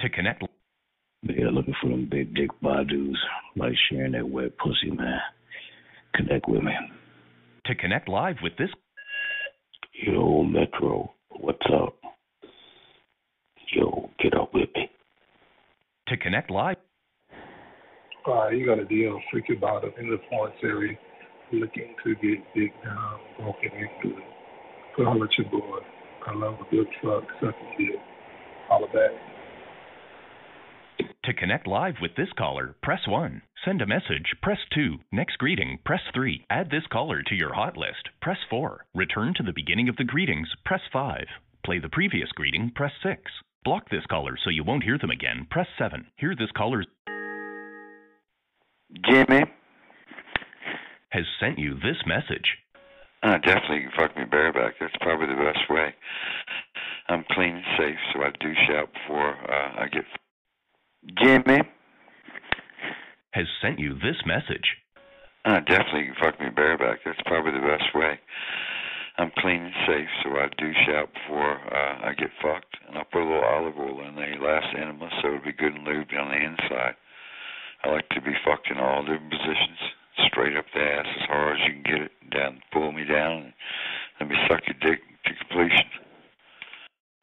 [0.00, 0.44] To connect
[1.24, 3.16] Yeah, looking for them big dick badus.
[3.54, 5.20] Like sharing that wet pussy, man.
[6.14, 6.72] Connect with me.
[7.66, 8.70] to connect live with this
[10.02, 11.94] Yo, Metro, what's up?
[13.70, 14.88] Yo, get up with me.
[16.08, 16.78] to connect live
[18.26, 20.96] Uh, you got a deal, freaking about it in the Florence area,
[21.52, 24.16] looking to get big down, broken into.
[24.96, 25.80] So I'll let you boy.
[26.26, 28.00] I love a good truck, sucking dick.
[28.68, 29.39] Holla back.
[31.30, 33.42] To connect live with this caller, press 1.
[33.64, 34.96] Send a message, press 2.
[35.12, 36.44] Next greeting, press 3.
[36.50, 38.84] Add this caller to your hot list, press 4.
[38.96, 41.26] Return to the beginning of the greetings, press 5.
[41.64, 43.22] Play the previous greeting, press 6.
[43.62, 46.04] Block this caller so you won't hear them again, press 7.
[46.16, 46.88] Hear this caller's
[49.08, 49.44] Jimmy,
[51.10, 52.58] has sent you this message.
[53.22, 54.74] uh, definitely you can fuck me bareback.
[54.80, 55.94] That's probably the best way.
[57.08, 60.02] I'm clean and safe, so I do shout before uh, I get.
[61.18, 61.62] Jimmy,
[63.32, 64.76] Has sent you this message.
[65.44, 66.98] uh, definitely fuck me bareback.
[67.04, 68.18] That's probably the best way.
[69.18, 73.04] I'm clean and safe, so I douche out before uh, I get fucked, and I'll
[73.04, 76.16] put a little olive oil in the last enema so it'll be good and lubed
[76.18, 76.94] on the inside.
[77.84, 79.78] I like to be fucked in all different positions,
[80.28, 83.32] straight up the ass as hard as you can get it, down, pull me down,
[83.42, 83.52] and
[84.20, 85.88] let me suck your dick to completion.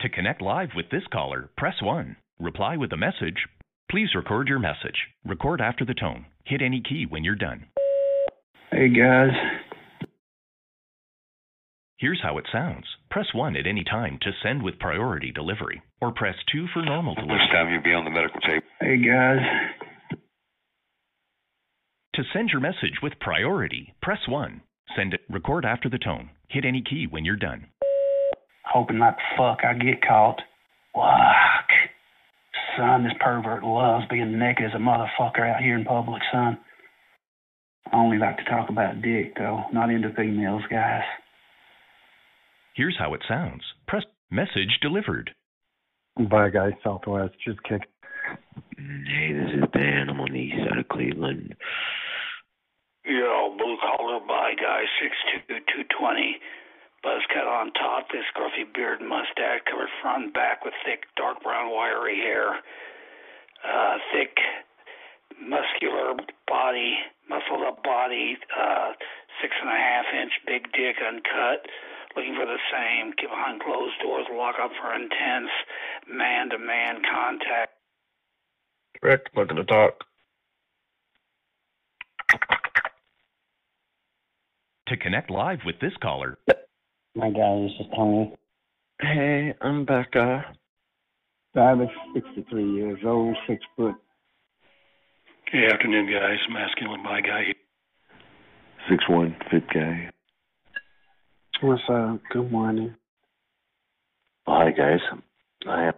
[0.01, 2.15] To connect live with this caller, press 1.
[2.39, 3.47] Reply with a message.
[3.89, 4.97] Please record your message.
[5.25, 6.25] Record after the tone.
[6.45, 7.65] Hit any key when you're done.
[8.71, 9.31] Hey guys,
[11.99, 12.85] Here's how it sounds.
[13.09, 17.15] Press 1 at any time to send with priority delivery, or press 2 for normal
[17.15, 17.39] delivery.
[17.39, 18.63] This time you'll be on the medical tape.
[18.79, 19.39] hey guys.
[22.13, 24.61] To send your message with priority, press 1.
[24.95, 25.21] Send it.
[25.29, 26.29] Record after the tone.
[26.49, 27.65] Hit any key when you're done.
[28.65, 30.39] Hoping not fuck I get caught.
[30.93, 31.69] Fuck.
[32.77, 36.57] Son, this pervert loves being naked as a motherfucker out here in public, son.
[37.91, 39.63] I only like to talk about dick, though.
[39.73, 41.03] Not into females, guys.
[42.75, 43.63] Here's how it sounds.
[43.87, 45.31] Press message delivered.
[46.29, 46.73] Bye, guys.
[46.83, 47.33] Southwest.
[47.45, 47.81] Just kick.
[48.77, 50.09] Hey, this is Dan.
[50.09, 51.55] I'm on the east side of Cleveland.
[53.05, 55.15] Yo, blue collar by guy, six
[55.47, 56.35] two two twenty.
[57.03, 61.05] Buzz cut on top, this scruffy beard and mustache covered front and back with thick,
[61.15, 62.57] dark brown, wiry hair.
[63.63, 64.37] Uh, thick,
[65.39, 66.13] muscular
[66.47, 66.97] body,
[67.29, 68.93] muscled up body, uh,
[69.41, 71.65] six and a half inch big dick uncut.
[72.15, 73.13] Looking for the same.
[73.17, 75.51] Get behind closed doors, lock up for intense
[76.09, 77.73] man to man contact.
[78.99, 79.29] Correct.
[79.35, 80.03] Looking to talk.
[84.87, 86.37] To connect live with this caller,
[87.17, 88.31] My guy, this is Tony.
[89.01, 90.45] Hey, I'm Becca.
[91.55, 93.95] Five is 63 years old, six foot.
[95.51, 96.37] Good afternoon, guys.
[96.51, 97.55] Masculine by guy.
[98.87, 100.11] Six one fit guy.
[101.61, 102.19] What's up?
[102.31, 102.93] Good morning.
[104.45, 104.99] Hi, guys.
[105.67, 105.93] I am.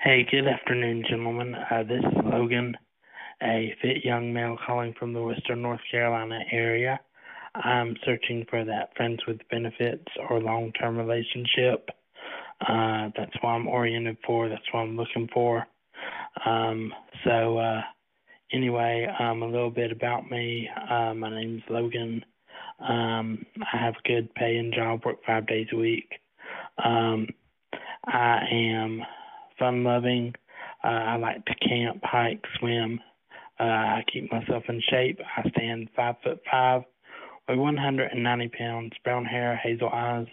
[0.00, 1.54] Hey, good afternoon, gentlemen.
[1.54, 2.74] Uh, this is Logan,
[3.42, 6.98] a fit young male calling from the Western North Carolina area.
[7.64, 11.88] I'm searching for that friends with benefits or long term relationship.
[12.60, 14.48] Uh, that's what I'm oriented for.
[14.48, 15.66] That's what I'm looking for.
[16.44, 16.92] Um,
[17.24, 17.82] so, uh,
[18.52, 20.68] anyway, um, a little bit about me.
[20.90, 22.24] Uh, my name's Logan.
[22.80, 26.08] Um, I have a good paying job, work five days a week.
[26.84, 27.28] Um,
[28.06, 29.02] I am
[29.58, 30.34] fun loving.
[30.84, 33.00] Uh, I like to camp, hike, swim.
[33.58, 35.18] Uh, I keep myself in shape.
[35.36, 36.82] I stand five foot five,
[37.56, 40.26] 190 pounds, brown hair, hazel eyes,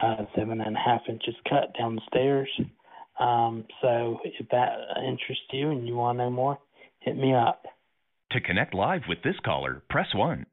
[0.00, 2.48] uh, seven and a half inches cut down the stairs.
[3.20, 4.70] Um, so if that
[5.06, 6.58] interests you and you want to know more,
[7.00, 7.64] hit me up.
[8.32, 10.46] to connect live with this caller, press 1.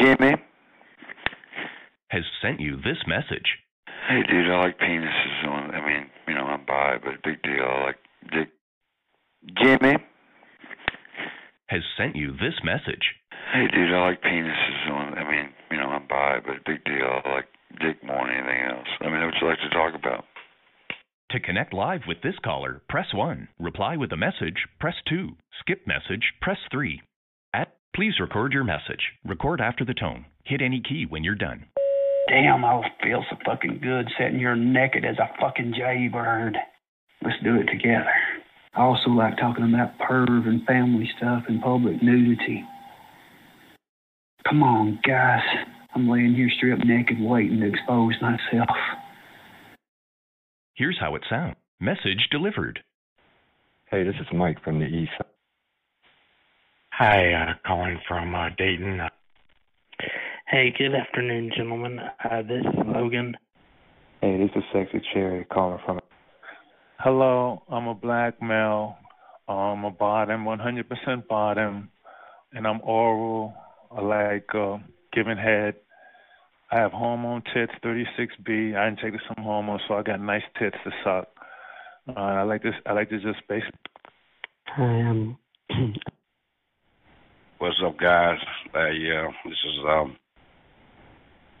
[0.00, 0.34] Jimmy,
[2.08, 3.48] Has sent you this message.
[4.08, 5.44] hey dude, I like penises.
[5.46, 7.64] On, I mean, you know, I'm bi, but big deal.
[7.64, 7.96] I like
[8.32, 8.48] dick.
[9.62, 9.96] Jimmy,
[11.68, 13.14] Has sent you this message.
[13.52, 14.90] Hey dude, I like penises.
[14.90, 17.20] On, I mean, you know, I'm bi, but big deal.
[17.24, 17.48] I like
[17.80, 18.88] dick more than anything else.
[19.00, 20.24] I mean, what you like to talk about?
[21.30, 23.48] To connect live with this caller, press 1.
[23.60, 25.30] Reply with a message, press 2.
[25.60, 27.00] Skip message, press 3.
[27.54, 29.12] At please record your message.
[29.24, 30.26] Record after the tone.
[30.44, 31.66] Hit any key when you're done.
[32.28, 36.56] Damn, I feel so fucking good sitting here naked as a fucking jaybird.
[37.22, 38.10] Let's do it together.
[38.74, 42.64] I also like talking about perv and family stuff and public nudity.
[44.48, 45.42] Come on, guys.
[45.94, 48.68] I'm laying here straight up naked waiting to expose myself.
[50.74, 51.56] Here's how it sounds.
[51.80, 52.80] Message delivered.
[53.90, 55.10] Hey, this is Mike from the East.
[56.92, 59.00] Hi, uh, calling from uh, Dayton.
[60.46, 61.98] Hey, good afternoon, gentlemen.
[61.98, 63.36] Uh, this is Logan.
[64.20, 66.00] Hey, this is Sexy Cherry calling from.
[66.98, 68.96] Hello, I'm a black male.
[69.48, 71.90] I'm a bottom, 100% bottom,
[72.52, 73.54] and I'm oral.
[73.90, 74.78] I like uh,
[75.12, 75.74] giving head.
[76.70, 78.76] I have hormone tits, 36B.
[78.76, 81.28] I injected some hormones, so I got nice tits to suck.
[82.08, 82.74] Uh, I like this.
[82.86, 83.78] I like to just basically.
[84.66, 85.36] Hi, I'm.
[87.58, 88.38] What's up, guys?
[88.74, 90.16] Uh, yeah, this is um,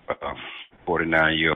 [0.08, 0.34] uh,
[0.86, 1.54] 49 year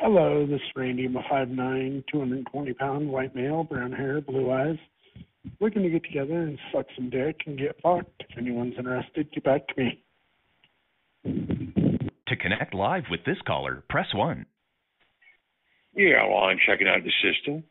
[0.00, 1.06] Hello, this is Randy.
[1.06, 4.76] I'm a 5'9", 220 pound white male, brown hair, blue eyes.
[5.60, 8.22] Looking to get together and suck some dick and get fucked.
[8.28, 10.02] If anyone's interested, get back to me.
[11.24, 14.46] To connect live with this caller, press 1.
[15.94, 17.64] Yeah, well, I'm checking out the system,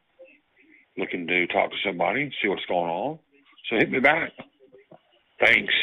[0.97, 3.19] looking to talk to somebody and see what's going on.
[3.69, 4.31] So hit me back.
[5.39, 5.73] Thanks.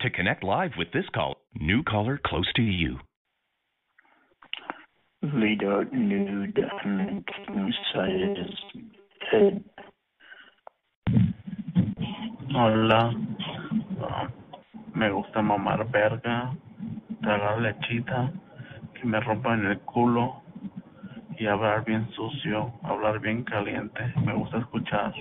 [0.00, 2.98] To connect live with this caller, new caller close to you.
[5.22, 7.24] Video nude and
[7.92, 8.48] size
[9.30, 9.64] head.
[12.58, 13.12] Hola.
[14.94, 16.54] Me gusta mamar verga,
[17.20, 18.32] tragar lechita,
[18.94, 20.40] que me rompan el culo
[21.38, 24.00] y hablar bien sucio, hablar bien caliente.
[24.24, 25.12] Me gusta escuchar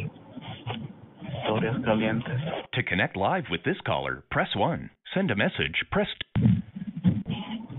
[1.27, 2.39] historias calientes.
[2.71, 4.89] To connect live with this caller, press 1.
[5.13, 6.07] Send a message, press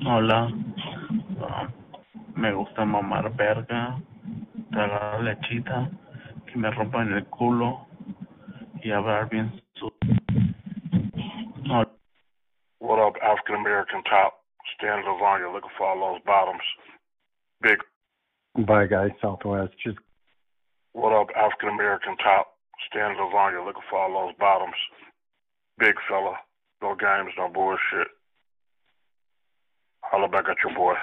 [0.04, 0.52] Hola.
[2.34, 3.96] Me gusta mamar verga,
[4.70, 5.88] tragar lechita,
[6.44, 7.85] que me rompan el culo
[8.86, 9.92] y hablar bien sucio.
[11.68, 11.90] Hola.
[12.78, 14.44] What up, African American top?
[14.76, 16.62] Stan Lasagna looking for all those bottoms.
[17.60, 17.78] Big.
[18.64, 19.10] Bye, guys.
[19.20, 19.74] Southwest.
[19.84, 19.98] Just
[20.92, 22.54] What up, African American top?
[22.88, 24.76] Stan Lasagna looking for all those bottoms.
[25.78, 26.34] Big fella.
[26.80, 28.08] No games, no bullshit.
[30.02, 30.94] Holla back at your boy.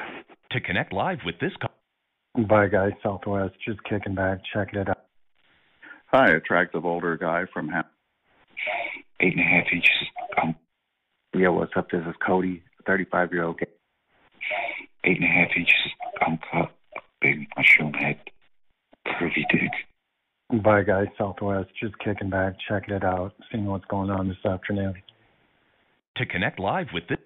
[0.52, 2.94] To connect live with this caller, bye, guys.
[3.04, 3.56] Southwest.
[3.68, 5.04] Just kicking back, checking it out.
[6.14, 7.86] Hi, attractive older guy from Ham.
[9.20, 10.08] Eight and a half inches.
[10.40, 10.56] Um,
[11.34, 11.90] yeah, what's up?
[11.90, 13.60] This is Cody, 35 year old.
[15.04, 15.74] Eight and a half inches.
[16.22, 16.72] I'm cut.
[17.20, 18.20] Big mushroom head.
[19.08, 20.62] Curvy dick.
[20.62, 21.08] Bye, guys.
[21.18, 21.72] Southwest.
[21.82, 24.94] Just kicking back, checking it out, seeing what's going on this afternoon.
[26.18, 27.18] to connect live with this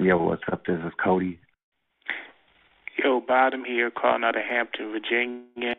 [0.00, 0.64] Yeah, what's up?
[0.64, 1.40] This is Cody.
[3.02, 5.74] Yo, Bottom here, calling out of Hampton, Virginia.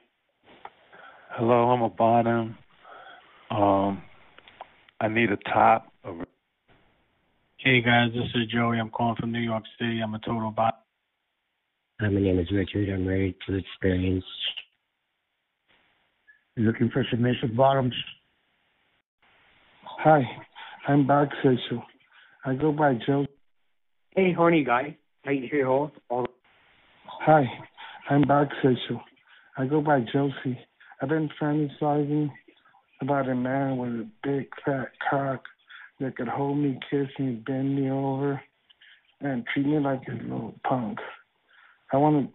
[1.36, 2.58] Hello, I'm a bottom.
[3.50, 4.04] Um,
[5.00, 5.90] I need a top.
[6.04, 6.18] Of,
[7.58, 8.80] Hey guys, this is Joey.
[8.80, 10.02] I'm calling from New York City.
[10.04, 10.82] I'm a total bottom.
[12.02, 12.90] Hi, my name is Richard.
[12.90, 14.26] I'm married to experience.
[16.58, 17.94] You looking for submissive bottoms?
[19.86, 20.24] Hi,
[20.90, 21.82] I'm bisexual.
[22.44, 23.26] I go by Joe.
[24.18, 24.98] Hey, horny guy.
[25.26, 25.94] Right here, all.
[26.10, 26.28] all
[27.06, 27.46] Hi,
[28.10, 29.02] I'm bisexual.
[29.58, 30.60] I go by Josie.
[31.02, 32.30] I've been fantasizing
[33.02, 35.43] about a man with a big fat cock
[35.99, 38.39] that could hold me, kiss me, bend me over,
[39.20, 40.99] and treat me like a little punk.
[41.91, 42.30] I want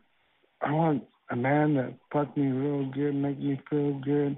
[0.61, 4.37] I want a man that fuck me real good, make me feel good,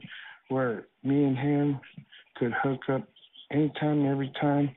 [0.49, 1.81] where me and him
[2.37, 3.09] could hook up
[3.51, 4.75] anytime, every time.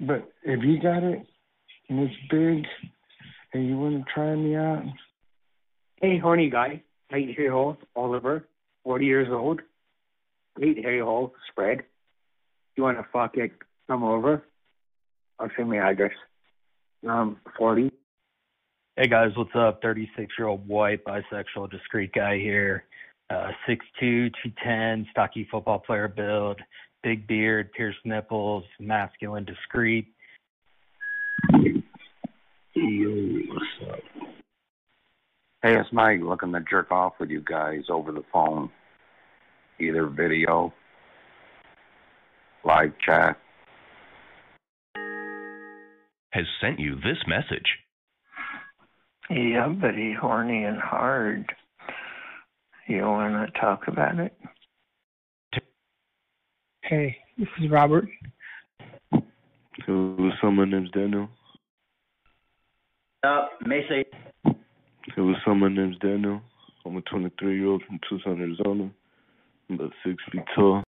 [0.00, 1.26] But if you got it
[1.88, 2.64] and it's big
[3.52, 4.82] and you want to try me out,
[6.00, 6.82] Hey, horny guy.
[7.12, 7.76] Right here, all.
[7.94, 8.46] Oliver,
[8.84, 9.60] 40 years old.
[10.54, 11.82] Great hairy hole, spread.
[12.76, 13.52] You want to fuck it?
[13.88, 14.42] Come over.
[15.38, 16.12] I'll send me address.
[17.08, 17.90] Um, 40.
[18.96, 19.82] Hey guys, what's up?
[19.82, 22.84] 36 year old white, bisexual, discreet guy here.
[23.28, 26.60] Uh, 6'2, 210, stocky football player build,
[27.02, 30.06] big beard, pierced nipples, masculine, discreet.
[32.74, 34.13] Yo, what's up?
[35.64, 38.68] Hey, it's Mike looking to jerk off with you guys over the phone.
[39.80, 40.74] Either video,
[42.66, 43.38] live chat.
[46.32, 47.78] has sent you this message.
[49.30, 51.50] Yeah, buddy, horny and hard.
[52.86, 54.36] You want to talk about it?
[56.82, 58.06] Hey, this is Robert.
[59.86, 60.52] So, what's up?
[60.52, 61.30] My name's Daniel.
[63.22, 64.03] Uh, Macy.
[65.14, 65.56] Hey, what's up?
[65.56, 66.40] My name's Daniel.
[66.84, 68.90] I'm a 23 year old from Tucson, Arizona.
[69.70, 70.82] I'm about six feet tall.